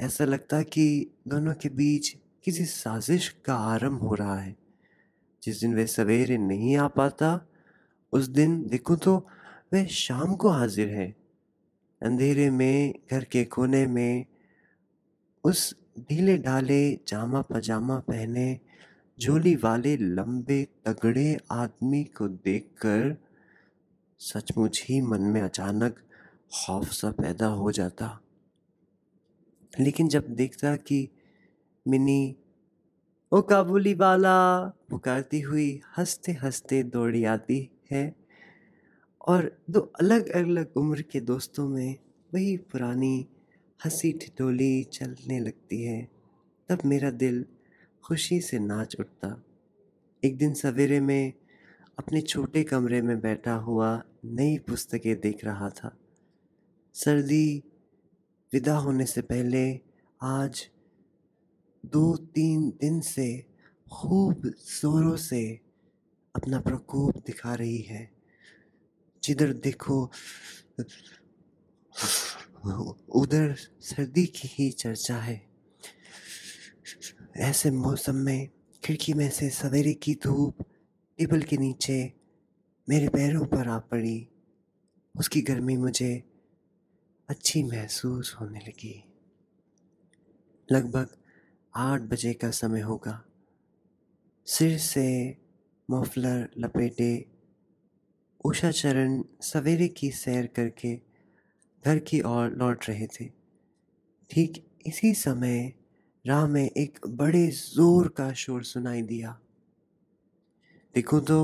ऐसा 0.00 0.24
लगता 0.24 0.62
कि 0.62 1.10
दोनों 1.28 1.54
के 1.54 1.68
बीच 1.68 2.16
किसी 2.44 2.64
साजिश 2.64 3.28
का 3.28 3.54
आरंभ 3.54 4.00
हो 4.00 4.14
रहा 4.14 4.38
है। 4.38 4.67
जिस 5.42 5.60
दिन 5.60 5.74
वे 5.74 5.86
सवेरे 5.86 6.38
नहीं 6.38 6.76
आ 6.76 6.88
पाता, 6.88 7.46
उस 8.12 8.28
दिन 8.28 8.66
देखो 8.66 8.96
तो 8.96 9.26
वह 9.74 9.86
शाम 9.86 10.34
को 10.34 10.48
हाजिर 10.48 10.88
है। 10.88 11.16
अंधेरे 12.02 12.50
में, 12.50 12.94
घर 13.10 13.24
के 13.24 13.44
कोने 13.44 13.86
में, 13.86 14.26
उस 15.44 15.76
ढीले 15.98 16.38
ढाले 16.38 16.94
जामा 17.08 17.42
पजामा 17.42 17.98
पहने 17.98 18.60
झोली 19.20 19.56
वाले 19.56 19.96
लंबे 19.96 20.68
तगड़े 20.84 21.38
आदमी 21.50 22.04
को 22.04 22.28
देखकर 22.28 23.16
सचमुच 24.18 24.84
ही 24.88 25.00
मन 25.00 25.20
में 25.20 25.40
अचानक 25.40 25.98
खौफ 26.52 26.88
सा 26.88 27.10
पैदा 27.10 27.46
हो 27.46 27.72
जाता। 27.72 28.20
लेकिन 29.80 30.08
जब 30.08 30.28
देखता 30.28 30.76
कि 30.76 31.08
मिनी 31.88 32.36
ओ 33.32 33.42
काबुली 33.42 33.94
वाला, 33.94 34.66
पुकारती 34.90 35.40
हुई 35.40 35.80
हँसते 35.96 36.32
हँसते 36.32 36.82
दौड़ी 36.82 37.24
आती 37.24 37.70
है। 37.92 38.14
और 39.28 39.58
दो 39.70 39.80
अलग 39.80 40.28
अलग 40.28 40.72
उम्र 40.76 41.02
के 41.02 41.20
दोस्तों 41.20 41.68
में 41.68 41.98
वही 42.34 42.56
पुरानी 42.56 43.26
हँसी 43.84 44.12
ठिठोली 44.12 44.84
चलने 44.84 45.40
लगती 45.40 45.82
है। 45.82 46.08
तब 46.68 46.78
मेरा 46.84 47.10
दिल 47.10 47.46
खुशी 48.04 48.40
से 48.40 48.58
नाच 48.58 48.96
उठता। 49.00 49.42
एक 50.24 50.36
दिन 50.36 50.54
सवेरे 50.54 51.00
में 51.00 51.32
अपने 51.98 52.20
छोटे 52.20 52.64
कमरे 52.64 53.02
में 53.02 53.20
बैठा 53.20 53.52
हुआ 53.52 54.02
नई 54.24 54.58
पुस्तकें 54.58 55.20
देख 55.20 55.44
रहा 55.44 55.70
था। 55.70 55.96
सर्दी 56.94 57.62
विदा 58.52 58.76
होने 58.76 59.06
से 59.06 59.22
पहले 59.22 59.80
आज 60.22 60.70
दो 61.92 62.16
तीन 62.16 62.70
दिन 62.70 63.00
से 63.00 63.46
खूब 63.92 64.46
जोरों 64.46 65.16
से 65.16 65.60
अपना 66.36 66.60
प्रकोप 66.60 67.16
दिखा 67.16 67.54
रही 67.54 67.78
है। 67.78 68.10
जिधर 69.24 69.52
देखो, 69.52 70.10
उधर 73.08 73.54
सर्दी 73.80 74.26
की 74.26 74.48
ही 74.48 74.70
चर्चा 74.70 75.16
है। 75.16 75.48
ऐसे 77.36 77.70
मौसम 77.70 78.14
में 78.14 78.48
खिड़की 78.84 79.12
में 79.12 79.30
से 79.30 79.50
सवेरे 79.50 79.94
की 79.94 80.14
धूप, 80.14 80.62
टेबल 81.18 81.42
के 81.42 81.56
नीचे 81.56 82.12
मेरे 82.88 83.08
पैरों 83.08 83.46
पर 83.46 83.68
आ 83.68 83.78
पड़ी। 83.78 84.28
उसकी 85.18 85.40
गर्मी 85.40 85.76
मुझे 85.76 86.24
अच्छी 87.28 87.62
महसूस 87.62 88.36
होने 88.40 88.58
लगी। 88.58 89.04
लगभग 90.72 91.16
आठ 91.74 92.00
बजे 92.02 92.32
का 92.34 92.50
समय 92.50 92.80
होगा। 92.80 93.22
सिर 94.46 94.76
से 94.78 95.08
मफलर 95.88 96.48
लपेटे 96.58 97.26
उषा 98.44 98.70
चरण 98.70 99.22
सवेरे 99.42 99.88
की 99.88 100.10
सैर 100.10 100.46
करके 100.46 100.94
घर 101.84 101.98
की 101.98 102.20
ओर 102.20 102.50
लौट 102.50 102.88
रहे 102.88 103.06
थे। 103.06 103.28
ठीक 104.30 104.64
इसी 104.86 105.12
समय 105.14 105.72
राह 106.24 106.46
में 106.46 106.64
एक 106.64 106.98
बड़े 107.08 107.46
ज़ोर 107.48 108.08
का 108.08 108.32
शोर 108.32 108.62
सुनाई 108.64 109.02
दिया। 109.02 109.38
देखो 110.94 111.20
तो 111.20 111.38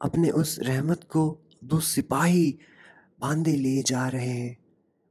अपने 0.00 0.30
उस 0.30 0.58
रहमत 0.58 1.04
को 1.04 1.24
दो 1.64 1.80
सिपाही 1.80 2.58
बांधे 3.20 3.52
ले 3.52 3.82
जा 3.82 4.06
रहे 4.08 4.28
हैं। 4.28 4.56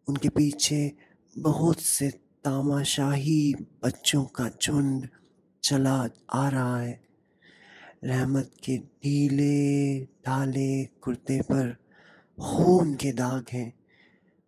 उनके 0.08 0.30
पीछे 0.30 0.91
बहुत 1.36 1.80
से 1.80 2.10
तामाशाही 2.47 3.55
बच्चों 3.83 4.25
का 4.25 4.49
झुंड 4.62 5.07
चला 5.63 6.10
आ 6.33 6.49
रहा 6.49 6.79
है। 6.79 7.03
रहमत 8.03 8.51
के 8.63 8.77
ढीले 8.77 10.05
ढाले 10.05 10.86
कुर्ते 10.86 11.41
पर 11.41 11.77
खून 12.41 12.95
के 12.95 13.12
दाग 13.12 13.45
हैं 13.51 13.73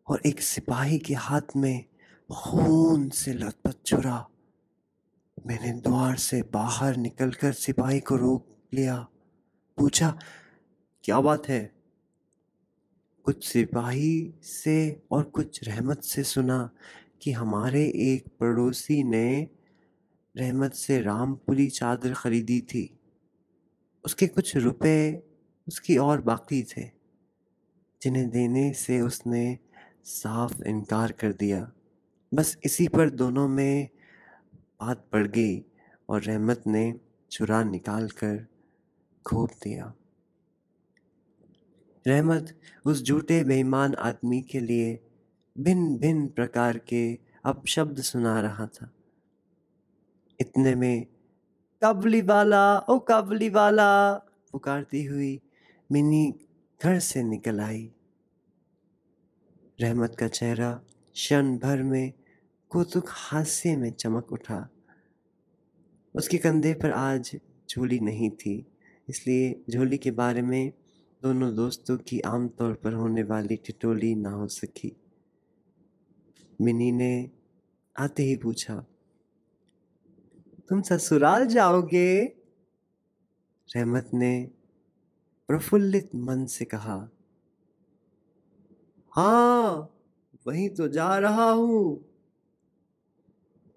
और 0.08 0.22
एक 0.26 0.42
सिपाही 0.42 1.00
के 1.00 1.14
हाथ 1.14 1.42
में 1.56 1.86
खून 2.32 3.10
से 3.10 3.34
लथपथ 3.34 3.76
छुरा। 3.86 4.28
मैंने 5.48 5.72
द्वार 5.72 6.16
से 6.16 6.42
बाहर 6.42 6.96
निकलकर 6.96 7.54
सिपाही 7.54 8.00
को 8.00 8.16
रोक 8.16 8.58
लिया। 8.74 9.08
पूछा, 9.78 10.20
क्या 11.04 11.22
बात 11.22 11.50
है? 11.50 11.80
कुछ 13.24 13.48
सिपाही 13.48 14.34
से 14.44 15.04
और 15.12 15.24
कुछ 15.24 15.64
रहमत 15.64 16.04
से 16.04 16.24
सुना 16.24 16.70
कि 17.22 17.32
हमारे 17.32 17.86
एक 17.86 18.28
पड़ोसी 18.40 19.04
ने 19.04 19.48
रहमत 20.38 20.74
से 20.74 21.02
रामपुरी 21.02 21.68
चादर 21.68 22.14
खरीदी 22.14 22.62
थी। 22.62 23.00
उसके 24.06 24.28
कुछ 24.28 24.58
रुपए 24.58 25.24
उसकी 25.68 25.98
और 25.98 26.22
बाकी 26.22 26.64
थे, 26.64 26.84
जिन्हें 28.02 28.30
देने 28.30 28.74
से 28.74 29.02
उसने 29.02 29.58
साफ़ 30.04 30.64
इनकार 30.64 31.12
कर 31.12 31.34
दिया। 31.34 31.72
बस 32.34 32.58
इसी 32.64 32.88
पर 32.88 33.10
दोनों 33.10 33.48
में 33.48 33.90
बात 34.82 35.10
पड़ 35.12 35.28
गई 35.28 35.66
और 36.10 36.22
रहमत 36.22 36.64
ने 36.68 37.00
चुरा 37.32 37.64
निकाल 37.64 38.10
कर 38.10 38.48
खोप 39.26 39.50
दिया। 39.64 39.94
रहमत 42.08 42.60
उस 42.86 43.04
झूठे 43.04 43.44
बेईमान 43.44 43.94
आदमी 43.94 44.42
के 44.42 44.60
लिए 44.60 45.09
भिन्न 45.60 45.98
भिन्न 45.98 46.28
प्रकार 46.28 46.78
के 46.78 47.20
अब 47.46 47.64
शब्द 47.68 48.02
सुना 48.02 48.42
रहा 48.42 48.66
था। 48.68 48.92
इतने 50.40 50.76
में, 50.76 51.06
काबली 51.82 52.22
वाला, 52.22 52.78
ओ 52.80 53.00
काबली 53.00 53.50
वाला, 53.50 54.14
पुकारती 54.52 55.04
हुई 55.04 55.42
मिनी 55.92 56.34
घर 56.84 57.00
से 57.00 57.24
निकल 57.24 57.60
आई। 57.60 57.92
रहमत 59.82 60.16
का 60.20 60.28
चेहरा 60.28 60.72
क्षण 61.14 61.58
भर 61.58 61.84
में 61.84 62.14
कौतुक 62.70 63.06
हास्य 63.10 63.76
में 63.76 63.92
चमक 63.92 64.32
उठा। 64.32 64.70
उसके 66.16 66.38
कंधे 66.38 66.74
पर 66.74 66.92
आज 66.92 67.40
झोली 67.70 68.00
नहीं 68.00 68.30
थी, 68.30 68.66
इसलिए 69.10 69.64
झोली 69.70 69.98
के 69.98 70.12
बारे 70.12 70.42
में 70.42 70.72
दोनों 71.24 71.56
दोस्तों 71.56 71.98
की 71.98 72.20
आमतौर 72.20 72.74
पर 72.74 72.94
होने 72.94 73.24
वाली 73.24 73.56
टिटोली 73.56 74.16
ना 74.16 74.30
हो 74.30 74.48
सकी। 74.48 74.96
मिनी 76.60 76.92
ने 76.92 77.30
आते 77.96 78.24
ही 78.24 78.36
पूछा, 78.36 78.76
तुम 80.70 80.82
ससुराल 80.82 81.46
जाओगे? 81.46 82.10
रहमत 83.70 84.10
ने 84.14 84.32
प्रफुल्लित 85.50 86.10
मन 86.16 86.46
से 86.46 86.66
कहा 86.66 86.98
हाँ 89.14 89.96
वहीं 90.48 90.70
तो 90.70 90.88
जा 90.88 91.18
रहा 91.18 91.50
हूँ। 91.52 92.06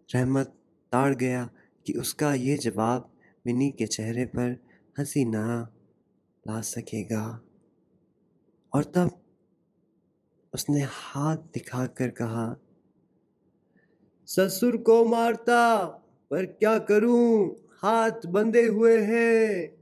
रहमत 0.09 0.55
ताड़ 0.93 1.15
गया 1.15 1.45
कि 1.87 1.93
उसका 1.93 2.35
ये 2.35 2.57
जवाब 2.57 3.11
मिनी 3.47 3.71
के 3.71 3.87
चेहरे 3.87 4.25
पर 4.27 4.57
हँसी 4.99 5.25
ना 5.25 5.45
ला 6.47 6.61
सकेगा। 6.61 7.25
और 8.73 8.85
तब 8.85 9.21
उसने 10.53 10.81
हाथ 10.83 11.37
दिखाकर 11.55 12.11
कहा 12.11 12.47
ससुर 14.27 14.77
को 14.77 15.05
मारता, 15.05 15.87
पर 16.31 16.47
क्या 16.47 16.79
करूँ? 16.79 17.57
हाथ 17.83 18.27
बंधे 18.27 18.67
हुए 18.67 19.01
हैं। 19.01 19.77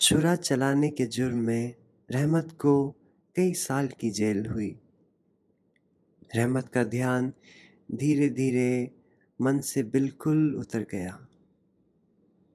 छुरा 0.00 0.36
चलाने 0.36 0.88
के 0.88 1.06
जुर्म 1.06 1.38
में 1.38 1.74
रहमत 2.10 2.56
को 2.60 2.94
कई 3.36 3.52
साल 3.54 3.88
की 3.88 4.10
जेल 4.10 4.46
हुई। 4.46 4.76
रहमत 6.36 6.68
का 6.68 6.84
ध्यान 6.84 7.32
धीरे 7.92 8.28
धीरे 8.28 8.90
मन 9.40 9.60
से 9.60 9.82
बिल्कुल 9.82 10.54
उतर 10.54 10.86
गया। 10.90 11.26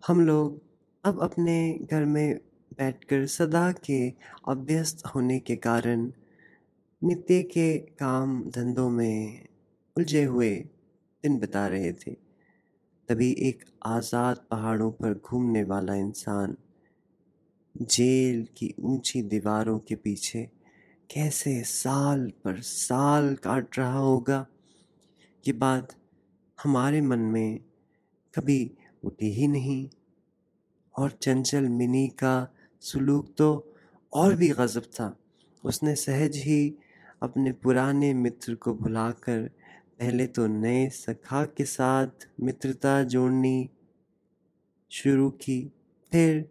हम 0.08 0.26
लोग 0.26 0.62
अब 1.06 1.22
अपने 1.22 1.80
घर 1.92 2.06
में 2.06 2.36
बैठकर 2.78 3.26
सदा 3.26 3.72
के 3.72 4.10
अभ्यस्त 4.48 5.06
होने 5.06 5.40
के 5.40 5.56
कारण 5.56 6.12
नित्य 7.06 7.42
के 7.44 7.78
काम 7.78 8.44
धंधों 8.50 8.90
में 8.90 9.48
उलझे 9.96 10.24
हुए 10.24 10.50
दिन 11.24 11.38
बिता 11.40 11.68
रहे 11.68 11.92
थे। 11.94 12.12
तभी 13.10 13.30
एक 13.40 13.64
आज़ाद 13.86 14.38
पहाड़ों 14.52 14.92
पर 14.92 15.14
घूमने 15.14 15.64
वाला 15.64 15.96
इंसान 15.96 16.56
जेल 17.76 18.48
की 18.58 18.74
ऊँची 18.80 19.22
दीवारों 19.22 19.78
के 19.80 19.96
पीछे 19.96 20.44
कैसे 21.10 21.62
साल 21.64 22.32
पर 22.44 22.60
साल 22.60 23.34
काट 23.36 23.78
रहा 23.80 23.98
होगा? 23.98 24.46
ये 25.48 25.54
बात 25.54 25.96
हमारे 26.64 27.02
मन 27.02 27.20
में 27.20 27.60
कभी 28.34 28.72
उठी 29.04 29.32
ही 29.32 29.48
नहीं। 29.48 29.90
और 30.96 31.12
चंचल 31.12 31.68
मिनी 31.70 32.08
का 32.08 32.56
सुलूक 32.82 33.34
तो 33.38 33.74
और 34.14 34.36
भी 34.36 34.50
गज़ब 34.50 34.82
था। 34.82 35.16
उसने 35.64 35.96
सहज 35.96 36.36
ही 36.38 36.78
अपने 37.26 37.52
पुराने 37.52 38.14
मित्र 38.14 38.56
को 38.56 38.74
भुलाकर 38.74 39.42
पहले 40.00 40.28
तो 40.28 40.48
नए 40.48 40.88
सखा 40.90 41.44
के 41.46 41.66
साथ 41.66 42.28
मित्रता 42.42 43.04
जोड़नी 43.04 43.70
शुरू 44.92 45.30
की। 45.30 45.60
फिर 46.12 46.50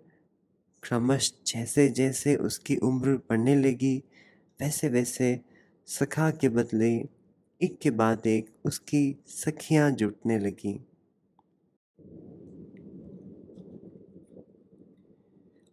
क्रमश 0.83 1.33
जैसे 1.47 1.89
जैसे 1.89 2.37
उसकी 2.37 2.77
उम्र 2.77 3.17
बढ़ने 3.17 3.55
लगी, 3.57 3.97
वैसे 4.61 4.89
वैसे 4.89 5.41
सखा 5.89 6.31
के 6.31 6.49
बदले 6.49 6.95
एक 7.61 7.79
के 7.83 7.91
बाद 7.91 8.27
एक 8.27 8.51
उसकी 8.65 9.17
सखियाँ 9.27 9.91
जुटने 9.91 10.39
लगी। 10.39 10.79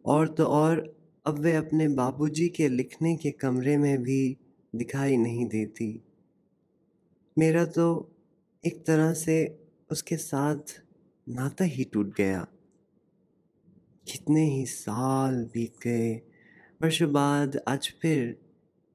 और 0.05 0.27
तो 0.27 0.45
और 0.45 0.79
अब 1.25 1.39
वे 1.39 1.55
अपने 1.55 1.87
बाबूजी 1.87 2.47
के 2.49 2.67
लिखने 2.69 3.15
के 3.15 3.31
कमरे 3.31 3.77
में 3.77 3.97
भी 4.03 4.37
दिखाई 4.75 5.17
नहीं 5.17 5.45
देती। 5.45 6.03
मेरा 7.37 7.65
तो 7.65 8.11
एक 8.65 8.85
तरह 8.85 9.13
से 9.13 9.65
उसके 9.91 10.17
साथ 10.17 10.83
नाता 11.29 11.63
ही 11.63 11.83
टूट 11.83 12.15
गया। 12.15 12.47
कितने 14.11 14.43
ही 14.43 14.65
साल 14.65 15.49
बीत 15.53 15.73
गए, 15.83 16.21
वर्षों 16.81 17.11
बाद 17.11 17.59
आज 17.67 17.93
फिर 18.01 18.39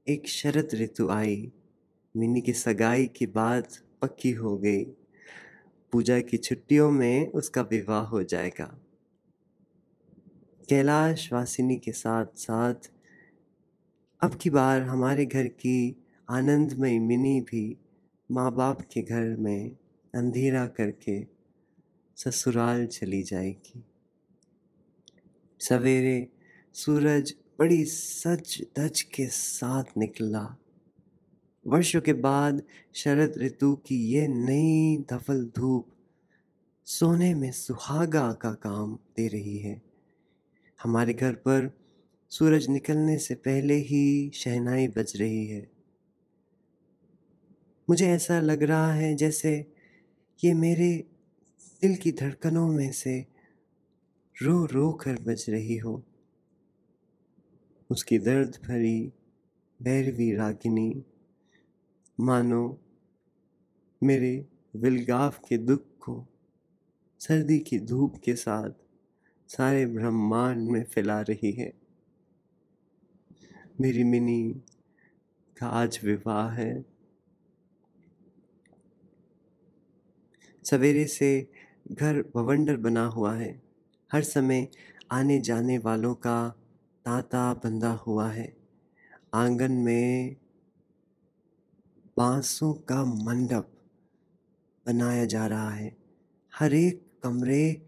एक 0.08 0.28
शरत 0.28 0.68
ऋतु 0.74 1.08
आई। 1.08 1.52
मिनी 2.16 2.40
की 2.40 2.52
सगाई 2.52 3.06
की 3.06 3.26
बात 3.26 3.78
पक्की 4.02 4.30
हो 4.30 4.58
गई। 4.58 4.84
पूजा 5.92 6.20
की 6.20 6.36
छुट्टियों 6.36 6.90
में 6.90 7.32
उसका 7.32 7.62
विवाह 7.62 8.02
हो 8.02 8.22
जाएगा। 8.22 8.80
कैलाश 10.68 11.32
वासिनी 11.32 11.76
के 11.76 11.92
साथ 11.92 12.26
साथ 12.36 12.74
अब 14.22 14.34
की 14.34 14.50
बार 14.50 14.82
हमारे 14.82 15.26
घर 15.26 15.46
की 15.46 16.04
आनंदमय 16.30 16.98
मिनी 16.98 17.40
भी 17.40 17.76
माँ 18.30 18.54
बाप 18.54 18.80
के 18.80 19.02
घर 19.02 19.36
में 19.36 19.76
अंधेरा 20.14 20.66
करके 20.66 21.26
ससुराल 22.16 22.86
चली 22.86 23.22
जाएगी। 23.22 23.84
सवेरे 25.60 26.28
सूरज 26.72 27.34
बड़ी 27.58 27.84
सच 27.84 28.62
धज 28.78 29.02
के 29.02 29.26
साथ 29.26 29.84
निकला। 29.96 30.56
वर्षों 31.66 32.00
के 32.00 32.12
बाद 32.12 32.62
शरद 32.94 33.34
ऋतु 33.38 33.74
की 33.76 33.96
ये 33.96 34.28
नई 34.28 35.04
धवल 35.10 35.50
धूप 35.56 35.88
सोने 36.84 37.34
में 37.34 37.52
सुहागा 37.52 38.32
का 38.32 38.52
काम 38.52 38.98
दे 39.16 39.28
रही 39.28 39.58
है। 39.58 39.82
हमारे 40.82 41.14
घर 41.14 41.32
पर 41.32 41.85
सूरज 42.30 42.68
निकलने 42.68 43.18
से 43.18 43.34
पहले 43.34 43.74
ही 43.74 44.30
शहनाई 44.34 44.88
बज 44.88 45.12
रही 45.16 45.46
है। 45.46 45.70
मुझे 47.88 48.08
ऐसा 48.08 48.40
लग 48.40 48.62
रहा 48.62 48.92
है 48.92 49.14
जैसे 49.14 49.54
ये 50.44 50.54
मेरे 50.54 51.04
दिल 51.82 51.96
की 51.96 52.12
धड़कनों 52.12 52.66
में 52.68 52.92
से 52.92 53.26
रो 54.42 54.64
रो 54.64 54.92
कर 54.92 55.20
बज 55.22 55.44
रही 55.48 55.76
हो। 55.76 56.02
उसकी 57.90 58.18
दर्द 58.18 58.58
भरी 58.64 59.12
भैरवी 59.80 60.32
रागिनी, 60.34 61.04
मानो 62.20 62.80
मेरे 64.02 64.46
विलगाफ 64.76 65.40
के 65.48 65.58
दुख 65.58 65.82
को 66.00 66.26
सर्दी 67.20 67.58
की 67.58 67.78
धूप 67.78 68.16
के 68.24 68.34
साथ 68.34 68.70
सारे 69.48 69.86
ब्रह्मांड 69.86 70.68
में 70.68 70.84
फैला 70.84 71.20
रही 71.20 71.52
है। 71.52 71.85
मेरी 73.80 74.04
मिनी 74.04 74.62
का 75.58 75.66
आज 75.66 76.00
विवाह 76.04 76.52
है। 76.52 76.84
सवेरे 80.64 81.04
से 81.04 81.50
घर 81.92 82.22
भवंडर 82.34 82.76
बना 82.76 83.06
हुआ 83.06 83.34
है। 83.34 83.62
हर 84.12 84.22
समय 84.22 84.68
आने 85.10 85.40
जाने 85.40 85.78
वालों 85.78 86.14
का 86.14 86.50
तांता 87.04 87.54
बंधा 87.54 87.92
हुआ 87.92 88.30
है। 88.30 88.56
आँगन 89.34 89.72
में 89.72 90.36
बांसों 92.16 92.74
का 92.74 93.04
मंडप 93.04 93.72
बनाया 94.86 95.24
जा 95.24 95.46
रहा 95.46 95.70
है। 95.70 95.96
हर 96.54 96.74
एक 96.74 97.06
कमरे 97.22 97.86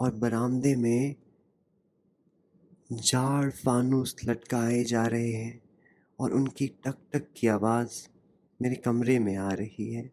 और 0.00 0.14
बरामदे 0.14 0.76
में 0.76 1.14
जाड़ 2.92 3.50
फानूस 3.50 4.16
लटकाए 4.24 4.84
जा 4.84 5.06
रहे 5.06 5.32
हैं 5.32 5.62
और 6.20 6.32
उनकी 6.32 6.68
टक 6.68 6.96
टक 7.12 7.26
की 7.36 7.46
आवाज़ 7.46 8.08
मेरे 8.62 8.74
कमरे 8.74 9.18
में 9.18 9.36
आ 9.36 9.52
रही 9.52 9.94
है। 9.94 10.12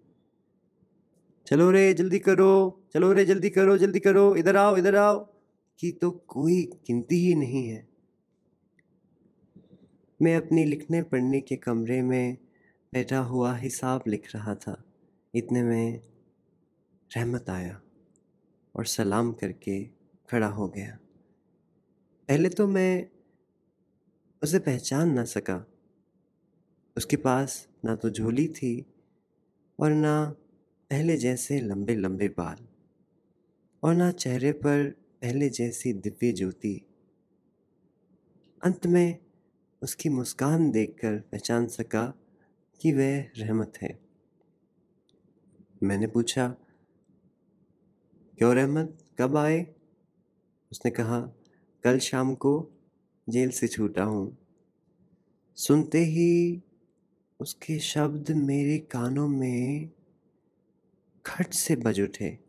चलो 1.47 1.71
रे, 1.71 1.93
जल्दी 1.93 2.19
करो, 2.19 2.83
चलो 2.93 3.13
रे, 3.13 3.25
जल्दी 3.25 3.49
करो 3.49 3.77
जल्दी 3.77 3.99
करो, 3.99 4.35
इधर 4.35 4.55
आओ 4.55 4.77
इधर 4.77 4.95
आओ। 4.95 5.39
की 5.79 5.91
तो 5.91 6.11
कोई 6.11 6.61
गिनती 6.61 7.15
ही 7.15 7.35
नहीं 7.35 7.69
है। 7.69 7.87
मैं 10.21 10.37
अपनी 10.37 10.63
लिखने 10.63 11.03
पढ़ने 11.03 11.41
के 11.41 11.55
कमरे 11.55 12.01
में 12.01 12.37
बैठा 12.93 13.19
हुआ 13.19 13.55
हिसाब 13.55 14.03
लिख 14.07 14.35
रहा 14.35 14.55
था। 14.55 14.83
इतने 15.35 15.63
में 15.63 16.01
रहमत 17.17 17.49
आया 17.49 17.81
और 18.75 18.85
सलाम 18.85 19.33
करके 19.33 19.83
खड़ा 20.29 20.47
हो 20.47 20.67
गया। 20.67 20.99
पहले 22.29 22.49
तो 22.49 22.67
मैं 22.67 23.09
उसे 24.43 24.59
पहचान 24.59 25.11
ना 25.11 25.23
सका। 25.25 25.65
उसके 26.97 27.15
पास 27.15 27.67
ना 27.85 27.95
तो 27.95 28.09
झोली 28.09 28.47
थी 28.47 28.85
और 29.79 29.91
ना 29.91 30.25
पहले 30.89 31.17
जैसे 31.17 31.59
लंबे 31.61 31.95
लंबे 31.95 32.27
बाल 32.27 32.67
और 33.83 33.95
ना 33.95 34.11
चेहरे 34.11 34.51
पर 34.51 34.89
पहले 35.21 35.49
जैसी 35.49 35.93
दिव्य 35.93 36.31
ज्योति। 36.31 36.85
अंत 38.63 38.87
में 38.87 39.19
उसकी 39.81 40.09
मुस्कान 40.09 40.71
देखकर 40.71 41.17
पहचान 41.17 41.67
सका 41.67 42.13
कि 42.81 42.93
वह 42.93 43.19
रहमत 43.37 43.73
है। 43.81 43.99
मैंने 45.83 46.07
पूछा, 46.07 46.47
क्यों 48.37 48.55
रहमत? 48.55 48.97
कब 49.19 49.37
आए? 49.37 49.75
उसने 50.71 50.91
कहा 50.91 51.35
कल 51.83 51.99
शाम 51.99 52.35
को 52.35 52.71
जेल 53.29 53.49
से 53.49 53.67
छूटा 53.67 54.03
हूँ। 54.03 54.37
सुनते 55.55 55.99
ही 55.99 56.61
उसके 57.39 57.79
शब्द 57.79 58.31
मेरे 58.31 58.77
कानों 58.77 59.27
में 59.27 59.89
खट 61.25 61.53
से 61.53 61.75
बज 61.75 62.01
उठे। 62.01 62.39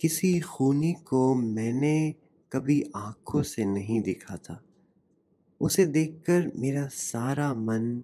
किसी 0.00 0.40
खूनी 0.40 0.92
को 0.92 1.34
मैंने 1.34 2.14
कभी 2.52 2.84
आँखों 2.96 3.42
से 3.42 3.64
नहीं 3.64 4.00
देखा 4.00 4.36
था। 4.36 4.64
उसे 5.60 5.86
देखकर 5.86 6.52
मेरा 6.56 6.86
सारा 6.86 7.54
मन 7.54 8.02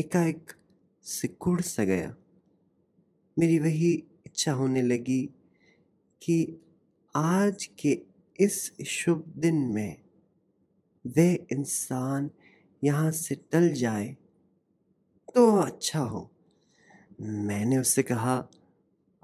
एकाएक 0.00 0.52
सिकुड़ 1.02 1.60
सा 1.60 1.84
गया। 1.84 2.16
मेरी 3.38 3.58
वही 3.58 3.92
इच्छा 4.26 4.52
होने 4.52 4.82
लगी 4.82 5.30
कि 6.22 6.60
आज 7.16 7.64
के 7.64 8.11
इस 8.40 8.72
शुभ 8.86 9.24
दिन 9.36 9.54
में 9.54 9.96
वह 11.06 11.32
इंसान 11.52 12.30
यहाँ 12.84 13.10
से 13.10 13.34
टल 13.34 13.68
जाए 13.72 14.16
तो 15.34 15.56
अच्छा 15.56 16.00
हो। 16.00 16.30
मैंने 17.20 17.78
उससे 17.78 18.02
कहा, 18.02 18.48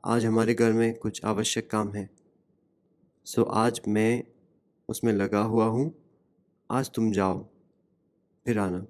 आज 0.04 0.26
हमारे 0.26 0.54
घर 0.54 0.72
में 0.72 0.94
कुछ 0.94 1.24
आवश्यक 1.24 1.70
काम 1.70 1.94
है। 1.94 2.08
सो 3.26 3.42
आज 3.42 3.80
मैं 3.88 4.24
उसमें 4.88 5.12
लगा 5.12 5.40
हुआ 5.40 5.66
हूँ। 5.66 5.92
आज 6.70 6.90
तुम 6.90 7.12
जाओ, 7.12 7.44
फिर 8.46 8.58
आना। 8.58 8.86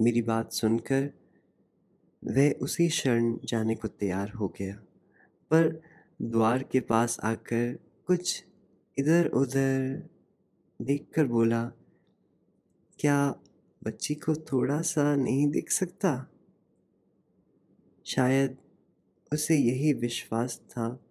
मेरी 0.00 0.22
बात 0.22 0.52
सुनकर 0.52 1.10
वह 2.22 2.52
उसी 2.52 2.88
क्षण 2.88 3.36
जाने 3.44 3.74
को 3.74 3.88
तैयार 3.88 4.30
हो 4.30 4.48
गया। 4.48 4.74
पर 5.50 5.82
द्वार 6.22 6.62
के 6.62 6.80
पास 6.80 7.20
आकर 7.20 7.83
कुछ 8.06 8.44
इधर 8.98 9.26
उधर 9.26 10.08
देखकर 10.82 11.26
बोला, 11.26 11.64
क्या 13.00 13.34
बच्ची 13.84 14.14
को 14.14 14.34
थोड़ा 14.34 14.80
सा 14.80 15.16
नहीं 15.16 15.46
देख 15.50 15.70
सकता? 15.70 16.30
शायद 18.06 18.56
उसे 19.32 19.56
यही 19.56 19.92
विश्वास 19.92 20.58
था 20.58 21.04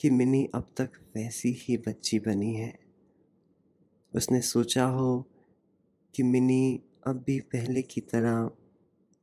कि 0.00 0.10
मिनी 0.10 0.48
अब 0.54 0.66
तक 0.76 0.90
वैसी 1.16 1.52
ही 1.52 1.76
बच्ची 1.76 2.18
बनी 2.18 2.54
है। 2.54 2.78
उसने 4.14 4.40
सोचा 4.40 4.84
हो 4.84 5.26
कि 6.14 6.22
मिनी 6.22 6.82
अब 7.06 7.24
भी 7.26 7.40
पहले 7.40 7.82
की 7.82 8.00
तरह 8.00 8.50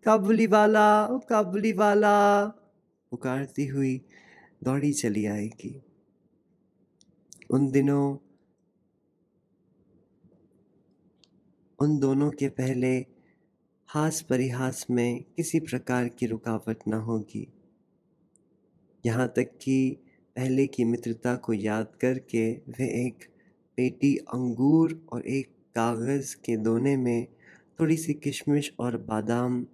काबुली 0.04 0.48
वाला 0.48 1.08
काबुली 1.08 1.74
वाला, 1.74 2.46
पुकारती 3.12 3.68
हुई 3.68 4.02
दौड़ी 4.64 4.94
चली 4.94 5.26
आएगी। 5.26 5.85
उन 7.50 7.72
दिनों, 7.72 8.18
उन 11.80 12.00
दोनों 12.00 12.32
के 12.32 12.50
पहले 12.50 13.06
हास 13.90 14.22
परिहास 14.22 14.86
में 14.90 15.24
किसी 15.36 15.60
प्रकार 15.60 16.08
की 16.08 16.26
रुकावट 16.26 16.78
न 16.88 16.94
होगी। 16.94 17.48
यहाँ 19.06 19.28
तक 19.28 19.58
कि 19.62 19.98
पहले 20.36 20.68
की 20.68 20.84
मित्रता 20.84 21.36
को 21.36 21.54
याद 21.54 21.88
करके 22.02 22.52
वे 22.52 23.08
एक 23.08 23.24
पेटी 23.78 24.16
अंगूर 24.18 25.08
और 25.14 25.28
एक 25.28 25.48
कागज़ 25.76 26.36
के 26.36 26.58
दोने 26.58 26.98
में 26.98 27.28
थोड़ी 27.80 27.98
सी 27.98 28.14
किशमिश 28.14 28.74
और 28.80 28.98
बादाम 28.98 29.66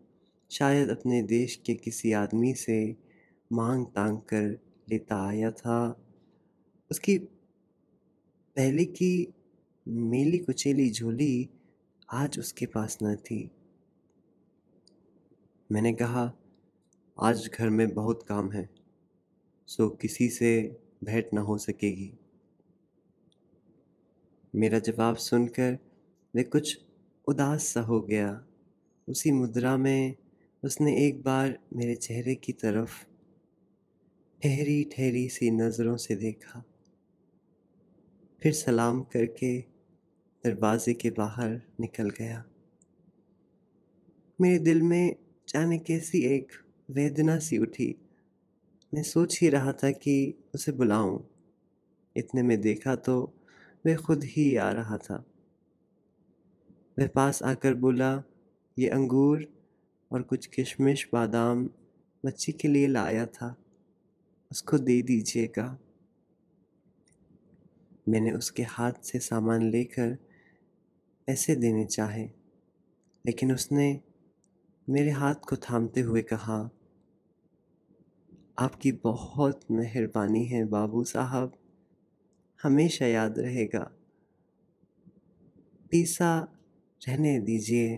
शायद 0.52 0.90
अपने 0.90 1.22
देश 1.22 1.56
के 1.66 1.74
किसी 1.74 2.12
आदमी 2.14 2.54
से 2.54 2.96
मांग 3.52 3.86
तांग 3.86 4.18
कर 4.18 4.60
लेता 4.90 5.28
आया 5.28 5.52
था। 5.52 6.06
उसकी 6.92 7.18
पहले 8.56 8.86
की 8.86 9.34
मेली 9.88 10.38
कुचेली 10.38 10.90
झोली 10.90 11.50
आज 12.10 12.40
उसके 12.40 12.66
पास 12.66 12.98
न 13.04 13.16
थी। 13.16 13.52
मैंने 15.72 15.94
कहा, 15.94 16.34
आज 17.22 17.50
घर 17.54 17.70
में 17.70 17.94
बहुत 17.94 18.24
काम 18.24 18.52
है, 18.52 18.70
सो 19.68 19.90
किसी 19.90 20.30
से 20.30 20.80
भेंट 21.04 21.30
न 21.34 21.38
हो 21.38 21.58
सकेगी। 21.58 22.12
मेरा 24.56 24.80
जवाब 24.80 25.16
सुनकर 25.16 25.78
वे 26.36 26.44
कुछ 26.44 26.78
उदास 27.28 27.64
सा 27.64 27.82
हो 27.82 28.02
गया। 28.02 28.46
उसी 29.08 29.32
मुद्रा 29.32 29.78
में 29.78 30.16
उसने 30.64 31.08
एक 31.08 31.22
बार 31.22 31.60
मेरे 31.74 31.96
चेहरे 31.96 32.36
की 32.36 32.54
तरफ़ 32.54 33.06
ठहरी 34.44 34.84
ठहरी 34.84 35.30
सी 35.30 35.52
नज़रों 35.52 35.98
से 35.98 36.16
देखा। 36.16 36.64
फिर 38.44 38.54
सलाम 38.54 39.02
करके 39.02 39.62
दरवाजे 40.46 40.94
के 40.94 41.10
बाहर 41.10 41.62
निकल 41.80 42.10
गया। 42.10 42.46
मेरे 44.42 44.60
दिल 44.60 44.82
में 44.82 45.16
जाने 45.50 45.80
कैसी 45.80 46.22
एक 46.22 46.52
वेदना 46.92 47.40
सी 47.40 47.58
उठी। 47.58 47.96
मैं 48.94 49.04
सोच 49.04 49.42
ही 49.42 49.50
रहा 49.50 49.74
था 49.74 49.92
कि 49.92 50.34
उसे 50.56 50.72
बुलाऊं। 50.72 51.24
इतने 52.18 52.44
में 52.44 52.62
देखा 52.62 52.96
तो 52.96 53.34
वह 53.86 53.96
खुद 53.96 54.24
ही 54.24 54.56
आ 54.56 54.72
रहा 54.72 54.98
था। 54.98 55.26
वह 57.00 57.08
पास 57.08 57.44
आकर 57.44 57.74
बोला, 57.74 58.24
ये 58.80 58.90
अंगूर 58.90 59.54
और 60.12 60.22
कुछ 60.22 60.46
किशमिश 60.46 61.10
बादाम 61.14 61.70
बच्ची 62.26 62.52
के 62.52 62.68
लिए 62.68 62.88
लाया 62.88 63.26
था। 63.26 63.56
उसको 64.52 64.78
दे 64.78 65.02
दीजिएगा। 65.02 65.80
मैंने 68.10 68.32
उसके 68.32 68.64
हाथ 68.64 68.94
से 69.04 69.20
सामान 69.20 69.70
लेकर 69.70 70.18
पैसे 71.28 71.56
देने 71.56 71.86
चाहे, 71.86 72.24
लेकिन 73.26 73.54
उसने 73.54 74.02
मेरे 74.90 75.12
हाथ 75.12 75.36
को 75.36 75.56
थामते 75.56 76.02
हुए 76.02 76.22
कहा, 76.22 76.70
आपकी 78.60 78.92
बहुत 78.92 79.62
मेहरबानी 79.72 80.46
है 80.46 80.66
बाबू 80.66 81.04
साहब, 81.04 81.54
हमेशा 82.64 83.06
याद 83.06 83.40
रहेगा। 83.40 83.92
पीसा 85.92 86.48
रहने 87.08 87.40
दीजिए। 87.40 87.98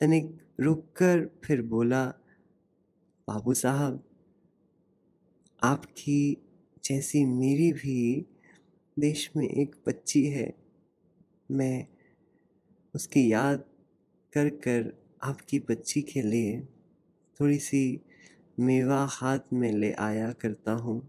तनिक 0.00 0.38
रुक 0.60 0.92
कर 0.96 1.40
फिर 1.44 1.62
बोला, 1.62 2.06
बाबू 3.28 3.54
साहब, 3.54 4.04
आपकी 5.62 6.42
जैसी 6.84 7.24
मेरी 7.24 7.72
भी 7.72 8.26
देश 9.00 9.30
में 9.36 9.48
एक 9.48 9.76
बच्ची 9.88 10.24
है। 10.26 10.52
मैं 11.50 11.86
उसकी 12.94 13.32
याद 13.32 13.64
कर 14.32 14.48
कर 14.48 14.92
आपकी 15.22 15.58
बच्ची 15.58 16.02
के 16.02 16.22
लिए 16.22 16.60
थोड़ी 17.40 17.58
सी 17.58 18.00
मेवा 18.60 19.06
हाथ 19.10 19.52
में 19.52 19.72
ले 19.72 19.92
आया 19.92 20.32
करता 20.32 20.72
हूँ। 20.72 21.00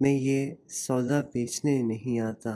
मैं 0.00 0.12
ये 0.12 0.58
सौदा 0.68 1.20
बेचने 1.20 1.82
नहीं 1.82 2.20
आता। 2.20 2.54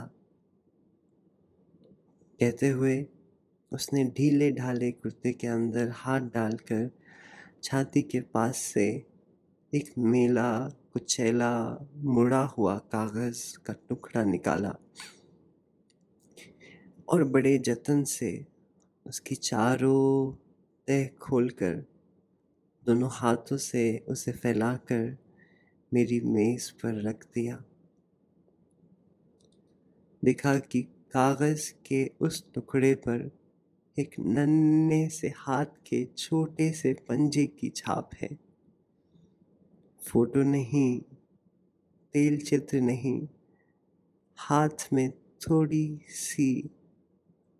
कहते 2.39 2.69
हुए 2.69 3.05
उसने 3.71 4.03
ढीले 4.03 4.51
ढाले 4.51 4.91
कुर्ते 4.91 5.33
के 5.33 5.47
अंदर 5.47 5.91
हाथ 5.93 6.19
डालकर 6.19 6.89
छाती 7.63 8.01
के 8.01 8.21
पास 8.21 8.57
से 8.57 8.87
एक 9.73 9.93
मेला 9.97 10.49
कुचैला 10.97 11.77
मुड़ा 12.03 12.39
हुआ 12.43 12.77
कागज़ 12.77 13.41
का 13.57 13.73
टुकड़ा 13.89 14.23
निकाला 14.23 14.69
और 17.09 17.23
बड़े 17.23 17.57
जतन 17.57 18.03
से 18.03 18.45
उसकी 19.05 19.35
चारों 19.35 20.31
तह 20.87 21.05
खोलकर 21.21 21.73
दोनों 22.85 23.09
हाथों 23.11 23.57
से 23.57 23.83
उसे 24.09 24.31
फैलाकर 24.31 25.17
मेरी 25.91 26.19
मेज 26.21 26.69
पर 26.71 27.01
रख 27.01 27.25
दिया। 27.25 27.63
देखा 30.23 30.57
कि 30.59 30.81
कागज़ 31.13 31.71
के 31.85 32.05
उस 32.21 32.43
टुकड़े 32.53 32.93
पर 32.95 33.29
एक 33.99 34.15
नन्हे 34.19 35.07
से 35.09 35.33
हाथ 35.37 35.65
के 35.65 36.05
छोटे 36.17 36.71
से 36.71 36.93
पंजे 36.93 37.45
की 37.47 37.69
छाप 37.69 38.09
है। 38.21 38.46
फ़ोटो 40.07 40.43
नहीं, 40.43 40.99
तेल 42.13 42.37
चित्र 42.41 42.81
नहीं, 42.81 43.27
हाथ 44.37 44.87
में 44.93 45.11
थोड़ी 45.11 46.01
सी 46.07 46.69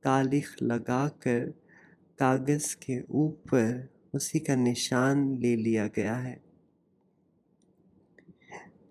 तालिख 0.03 0.55
लगाकर 0.63 1.45
कागज़ 2.19 2.75
के 2.75 3.01
ऊपर 3.01 3.89
उसी 4.13 4.39
का 4.39 4.55
निशान 4.55 5.37
ले 5.37 5.55
लिया 5.55 5.87
गया 5.87 6.15
है। 6.15 6.41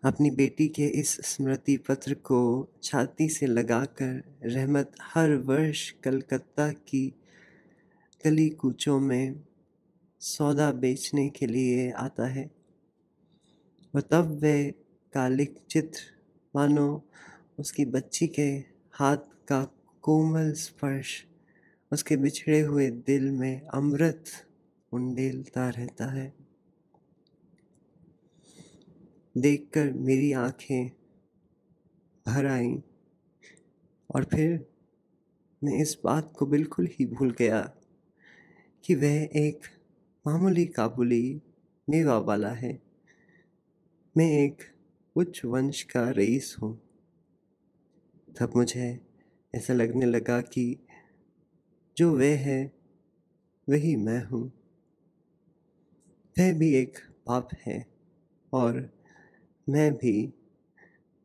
अपनी 0.05 0.31
बेटी 0.31 0.69
के 0.69 0.87
इस 0.87 1.16
स्मृति 1.21 1.77
पत्र 1.77 2.14
को 2.14 2.69
छाती 2.83 3.29
से 3.29 3.47
लगाकर 3.47 4.38
रहमत 4.45 4.92
हर 5.03 5.35
वर्ष 5.35 5.90
कलकत्ता 5.90 6.73
की 6.73 7.09
गली 8.25 8.49
कूचों 8.51 9.01
में 9.01 9.45
सौदा 10.21 10.73
बेचने 10.73 11.29
के 11.29 11.47
लिए 11.47 11.90
आता 11.90 12.27
है। 12.27 12.56
और 13.96 14.02
तब 14.02 14.40
वह 14.44 14.70
कालिक 15.12 15.59
चित्र, 15.70 16.00
मानो 16.56 17.04
उसकी 17.59 17.85
बच्ची 17.85 18.26
के 18.26 18.64
हाथ 18.92 19.16
का 19.16 19.64
कोमल 20.02 20.52
स्पर्श, 20.52 21.24
उसके 21.92 22.16
बिछड़े 22.16 22.61
हुए 22.61 22.90
दिल 22.90 23.30
में 23.30 23.61
अमृत 23.61 24.24
उंडेलता 24.92 25.68
रहता 25.68 26.12
है। 26.12 26.35
देखकर 29.38 29.92
मेरी 29.92 30.32
आँखें 30.32 30.90
भर 32.26 32.46
आई 32.46 32.82
और 34.14 34.24
फिर 34.24 34.66
मैं 35.64 35.82
इस 35.82 35.98
बात 36.04 36.32
को 36.38 36.46
बिल्कुल 36.46 36.88
ही 36.92 37.06
भूल 37.06 37.30
गया 37.30 37.72
कि 38.85 38.94
वह 38.94 39.28
एक 39.37 39.61
मामूली 40.26 40.66
काबुली 40.66 41.42
मेवा 41.90 42.18
वाला 42.18 42.50
है। 42.50 42.86
मैं 44.18 44.31
एक 44.31 44.62
उच्च 45.16 45.44
वंश 45.44 45.83
का 45.83 46.11
रईस 46.11 46.57
हूँ। 46.62 46.83
तब 48.38 48.52
मुझे 48.57 49.00
ऐसा 49.55 49.74
लगने 49.74 50.07
लगा 50.07 50.40
कि 50.40 50.87
जो 51.96 52.18
वह 52.18 52.37
है, 52.37 52.72
वही 53.68 53.96
मैं 53.96 54.24
हूँ। 54.24 54.52
वह 56.38 56.59
भी 56.59 56.74
एक 56.74 56.98
पाप 57.26 57.48
है 57.66 57.87
और 58.52 58.90
मैं 59.68 59.92
भी 59.92 60.35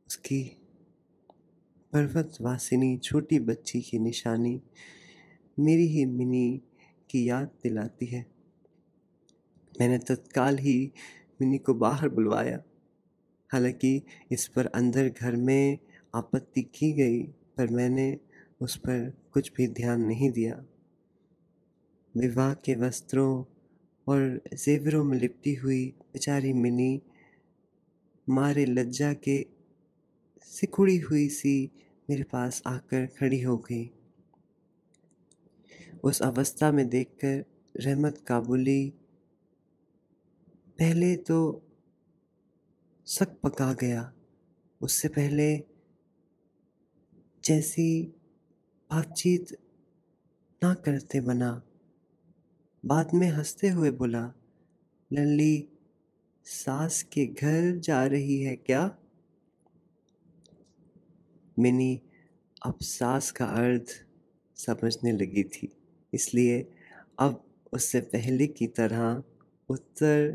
उसकी 0.07 0.43
पर्वतवासिनी, 1.93 2.97
छोटी 2.97 3.39
बच्ची 3.39 3.81
की 3.81 3.99
निशानी 3.99 4.61
मेरी 5.59 5.87
ही 5.87 6.05
मिनी 6.05 6.61
की 7.09 7.29
याद 7.29 7.47
दिलाती 7.63 8.05
है। 8.05 8.25
मैंने 9.81 9.97
तत्काल 9.97 10.57
ही 10.57 10.91
मिनी 11.41 11.57
को 11.57 11.73
बाहर 11.73 12.09
बुलवाया। 12.09 12.63
हालाँकि 13.51 14.01
इस 14.31 14.47
पर 14.47 14.65
अंदर 14.65 15.09
घर 15.09 15.35
में 15.35 15.77
आपत्ति 16.15 16.61
की 16.61 16.91
गई, 16.91 17.23
पर 17.23 17.67
मैंने 17.67 18.19
उस 18.61 18.75
पर 18.77 19.13
कुछ 19.31 19.51
भी 19.57 19.67
ध्यान 19.67 20.01
नहीं 20.01 20.31
दिया। 20.31 20.63
विवाह 22.15 22.53
के 22.53 22.75
वस्त्रों 22.75 23.43
और 24.07 24.41
जेवरों 24.53 25.03
में 25.03 25.17
लिपटी 25.17 25.53
हुई 25.53 25.85
बेचारी 26.13 26.53
मिनी 26.53 27.01
मारे 28.29 28.65
लज्जा 28.65 29.13
के 29.13 29.45
सिकुड़ी 30.43 30.97
हुई 30.97 31.27
सी 31.29 31.71
मेरे 32.09 32.23
पास 32.23 32.61
आकर 32.67 33.05
खड़ी 33.05 33.41
हो 33.41 33.57
गई। 33.57 33.91
उस 36.03 36.21
अवस्था 36.21 36.71
में 36.71 36.87
देखकर 36.89 37.43
रहमत 37.81 38.17
काबुली, 38.27 38.93
पहले 40.79 41.15
तो 41.15 41.37
सक 43.11 43.29
पका 43.43 43.73
गया। 43.73 44.01
उससे 44.81 45.07
पहले 45.07 45.47
जैसी 47.43 48.03
बातचीत 48.91 49.47
ना 50.61 50.73
करते 50.73 51.21
बना। 51.21 51.51
बाद 52.83 53.13
में 53.13 53.27
हँसते 53.29 53.69
हुए 53.69 53.91
बोला, 53.91 54.21
लल्ली, 55.11 55.67
सास 56.45 57.01
के 57.03 57.25
घर 57.25 57.75
जा 57.79 58.05
रही 58.05 58.41
है 58.41 58.55
क्या? 58.55 58.83
मिनी 61.59 62.01
अब 62.65 62.77
सास 62.81 63.31
का 63.31 63.45
अर्थ 63.45 63.91
समझने 64.57 65.11
लगी 65.11 65.43
थी, 65.43 65.71
इसलिए 66.13 66.61
अब 67.19 67.43
उससे 67.73 68.01
पहले 68.01 68.47
की 68.47 68.67
तरह 68.67 69.23
उत्तर 69.69 70.29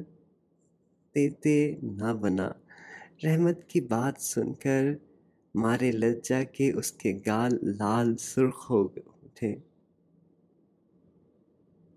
देते 1.15 1.79
ना 1.83 2.15
बना। 2.15 2.55
रहमत 3.25 3.69
की 3.71 3.81
बात 3.81 4.19
सुनकर 4.19 5.01
मारे 5.57 5.93
लज्जा 5.93 6.45
के 6.45 6.73
उसके 6.73 7.13
गाल 7.13 7.59
लाल 7.65 8.15
सुर्ख 8.15 8.55
हो 8.71 8.95
उठे 9.25 9.63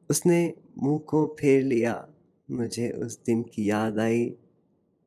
उसने 0.10 0.54
मुँह 0.78 1.00
को 1.00 1.38
फेर 1.40 1.64
लिया। 1.64 2.10
मुझे 2.52 2.90
उस 2.90 3.24
दिन 3.26 3.44
की 3.44 3.70
याद 3.70 4.00
आई 4.00 4.36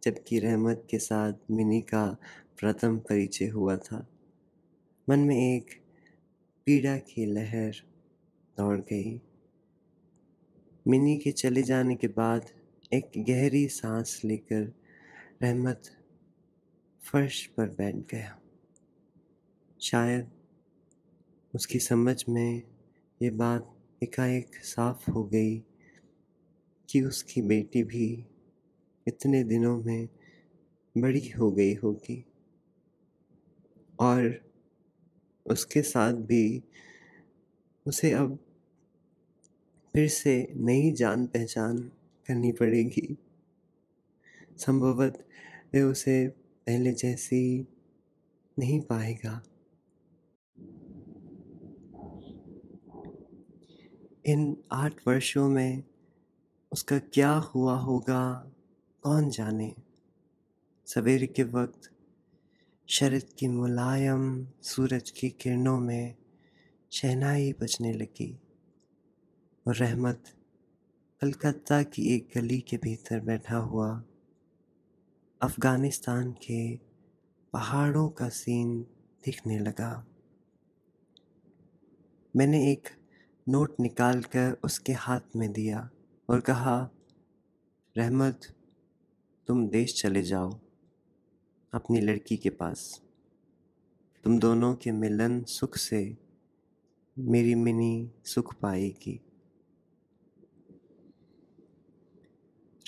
जबकि 0.03 0.39
रहमत 0.39 0.87
के 0.91 0.99
साथ 0.99 1.33
मिनी 1.51 1.81
का 1.81 2.17
प्रथम 2.59 2.99
परिचय 2.99 3.47
हुआ 3.47 3.77
था। 3.77 4.07
मन 5.09 5.19
में 5.19 5.57
एक 5.57 5.67
पीड़ा 6.67 6.97
की 6.97 7.27
लहर 7.27 7.73
दौड़ 8.57 8.79
गई। 8.79 9.21
मिनी 10.89 11.17
के 11.17 11.33
चले 11.33 11.63
जाने 11.63 11.95
के 11.95 12.09
बाद 12.09 12.47
एक 12.93 13.11
गहरी 13.19 13.69
सांस 13.69 14.23
लेकर 14.25 14.73
रहमत 15.43 15.83
फर्श 17.03 17.47
पर 17.47 17.69
बैठ 17.69 17.95
गया। 17.95 18.41
शायद 19.81 20.31
उसकी 21.55 21.79
समझ 21.79 22.25
में 22.29 22.63
ये 23.23 23.31
बात 23.31 23.77
एकाएक 24.03 24.55
साफ़ 24.55 25.11
हो 25.11 25.25
गई 25.25 25.59
कि 26.91 27.03
उसकी 27.03 27.43
बेटी 27.43 27.83
भी 27.83 28.27
इतने 29.09 29.45
दिनों 29.45 29.83
में 29.83 30.09
बड़ी 30.99 31.29
हो 31.29 31.51
गई 31.51 31.75
होगी 31.75 32.25
और 34.01 34.51
उसके 35.47 35.83
साथ 35.83 36.13
भी 36.13 36.63
उसे 37.87 38.13
अब 38.13 38.39
फिर 39.95 40.09
से 40.09 40.53
नई 40.57 40.93
जान 40.93 41.27
पहचान 41.27 41.79
करनी 42.27 42.53
पड़ेगी। 42.53 43.19
संभवत 44.57 45.29
वे 45.73 45.83
उसे 45.83 46.42
पहले 46.67 46.93
जैसी 46.93 47.67
नहीं 48.59 48.81
पाएगा। 48.81 49.43
इन 54.27 54.57
आठ 54.73 55.01
वर्षों 55.09 55.49
में 55.49 55.85
उसका 56.73 56.99
क्या 56.99 57.33
हुआ 57.33 57.75
होगा, 57.75 58.53
कौन 59.03 59.31
जाने? 59.31 59.75
सवेरे 60.87 61.27
के 61.27 61.43
वक्त 61.43 61.91
शरद 62.89 63.25
की 63.39 63.49
मुलायम 63.49 64.47
सूरज 64.63 65.11
की 65.11 65.31
किरणों 65.31 65.81
में 65.81 66.15
शहनाई 66.93 67.53
बजने 67.53 67.93
लगी। 67.93 68.41
और 69.67 69.77
रहमत 69.77 70.25
कलकत्ता 71.21 71.83
की 71.83 72.17
एक 72.17 72.29
गली 72.35 72.61
के 72.61 72.77
भीतर 72.77 73.21
बैठा 73.21 73.57
हुआ 73.57 74.05
अफ़गानिस्तान 75.43 76.33
के 76.33 76.77
पहाड़ों 77.53 78.09
का 78.09 78.29
सीन 78.29 78.81
दिखने 79.25 79.59
लगा। 79.59 80.07
मैंने 82.37 82.73
एक 82.73 82.89
नोट 83.49 83.81
निकाल 83.81 84.23
कर 84.23 84.57
उसके 84.65 84.93
हाथ 84.93 85.21
में 85.37 85.53
दिया 85.53 85.91
और 86.29 86.41
कहा, 86.41 86.91
रहमत, 87.97 88.41
तुम 89.47 89.69
देश 89.69 90.03
चले 90.03 90.23
जाओ, 90.23 90.61
अपनी 91.73 92.01
लड़की 92.01 92.37
के 92.37 92.51
पास। 92.51 93.03
तुम 94.25 94.39
दोनों 94.39 94.75
के 94.75 94.93
मिलन 94.93 95.45
सुख 95.45 95.77
से 95.77 96.19
मेरी 97.19 97.55
मिनी 97.55 98.13
सुख 98.25 98.55
पाएगी। 98.55 99.21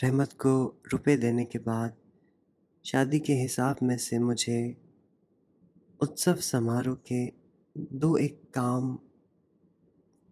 रहमत 0.03 0.33
को 0.33 0.81
रुपए 0.93 1.17
देने 1.17 1.45
के 1.45 1.59
बाद 1.59 1.97
शादी 2.87 3.18
के 3.18 3.33
हिसाब 3.33 3.77
में 3.83 3.97
से 3.97 4.18
मुझे 4.18 4.77
उत्सव 6.01 6.35
समारोह 6.35 6.94
के 6.94 7.33
दो 7.79 8.16
एक 8.16 8.42
काम 8.55 8.99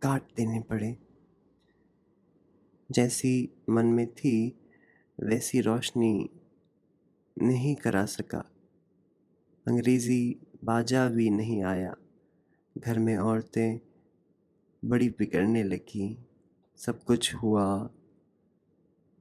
काट 0.03 0.23
देने 0.37 0.61
पड़े। 0.61 0.97
जैसी 2.91 3.51
मन 3.71 3.87
में 3.87 4.07
थी, 4.07 4.61
वैसी 5.21 5.61
रोशनी 5.61 6.31
नहीं 7.43 7.77
करा 7.77 8.07
सका। 8.07 8.51
अंग्रेज़ी 9.69 10.41
बाजा 10.65 11.09
भी 11.09 11.31
नहीं 11.31 11.63
आया। 11.63 11.95
घर 12.79 12.99
में 12.99 13.17
औरतें 13.17 13.81
बड़ी 14.85 15.09
बिगड़ने 15.09 15.63
लगी। 15.63 16.19
सब 16.77 17.05
कुछ 17.05 17.35
हुआ। 17.35 17.87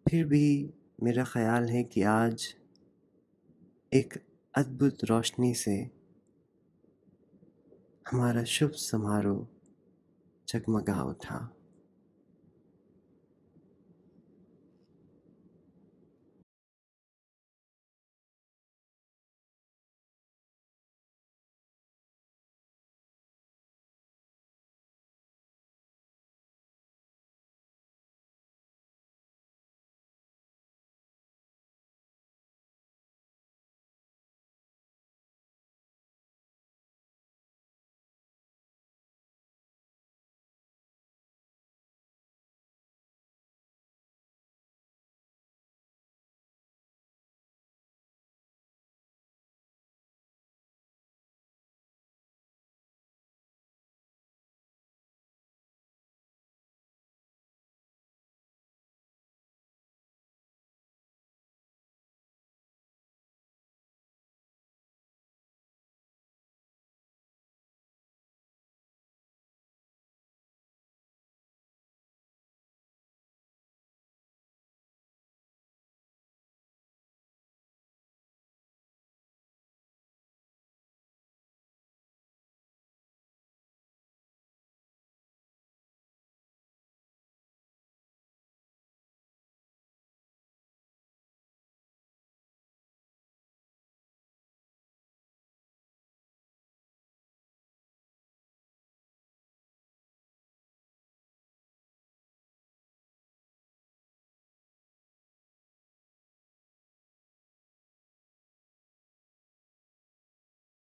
फिर 0.09 0.25
भी 0.25 0.73
मेरा 1.03 1.23
ख़्याल 1.23 1.69
है 1.69 1.83
कि 1.83 2.01
आज 2.01 2.55
एक 3.93 4.13
अद्भुत 4.55 5.03
रोशनी 5.03 5.53
से 5.53 5.89
हमारा 8.11 8.43
शुभ 8.43 8.71
समारोह 8.71 9.47
जगमगा 10.47 11.03
उठा। 11.03 11.60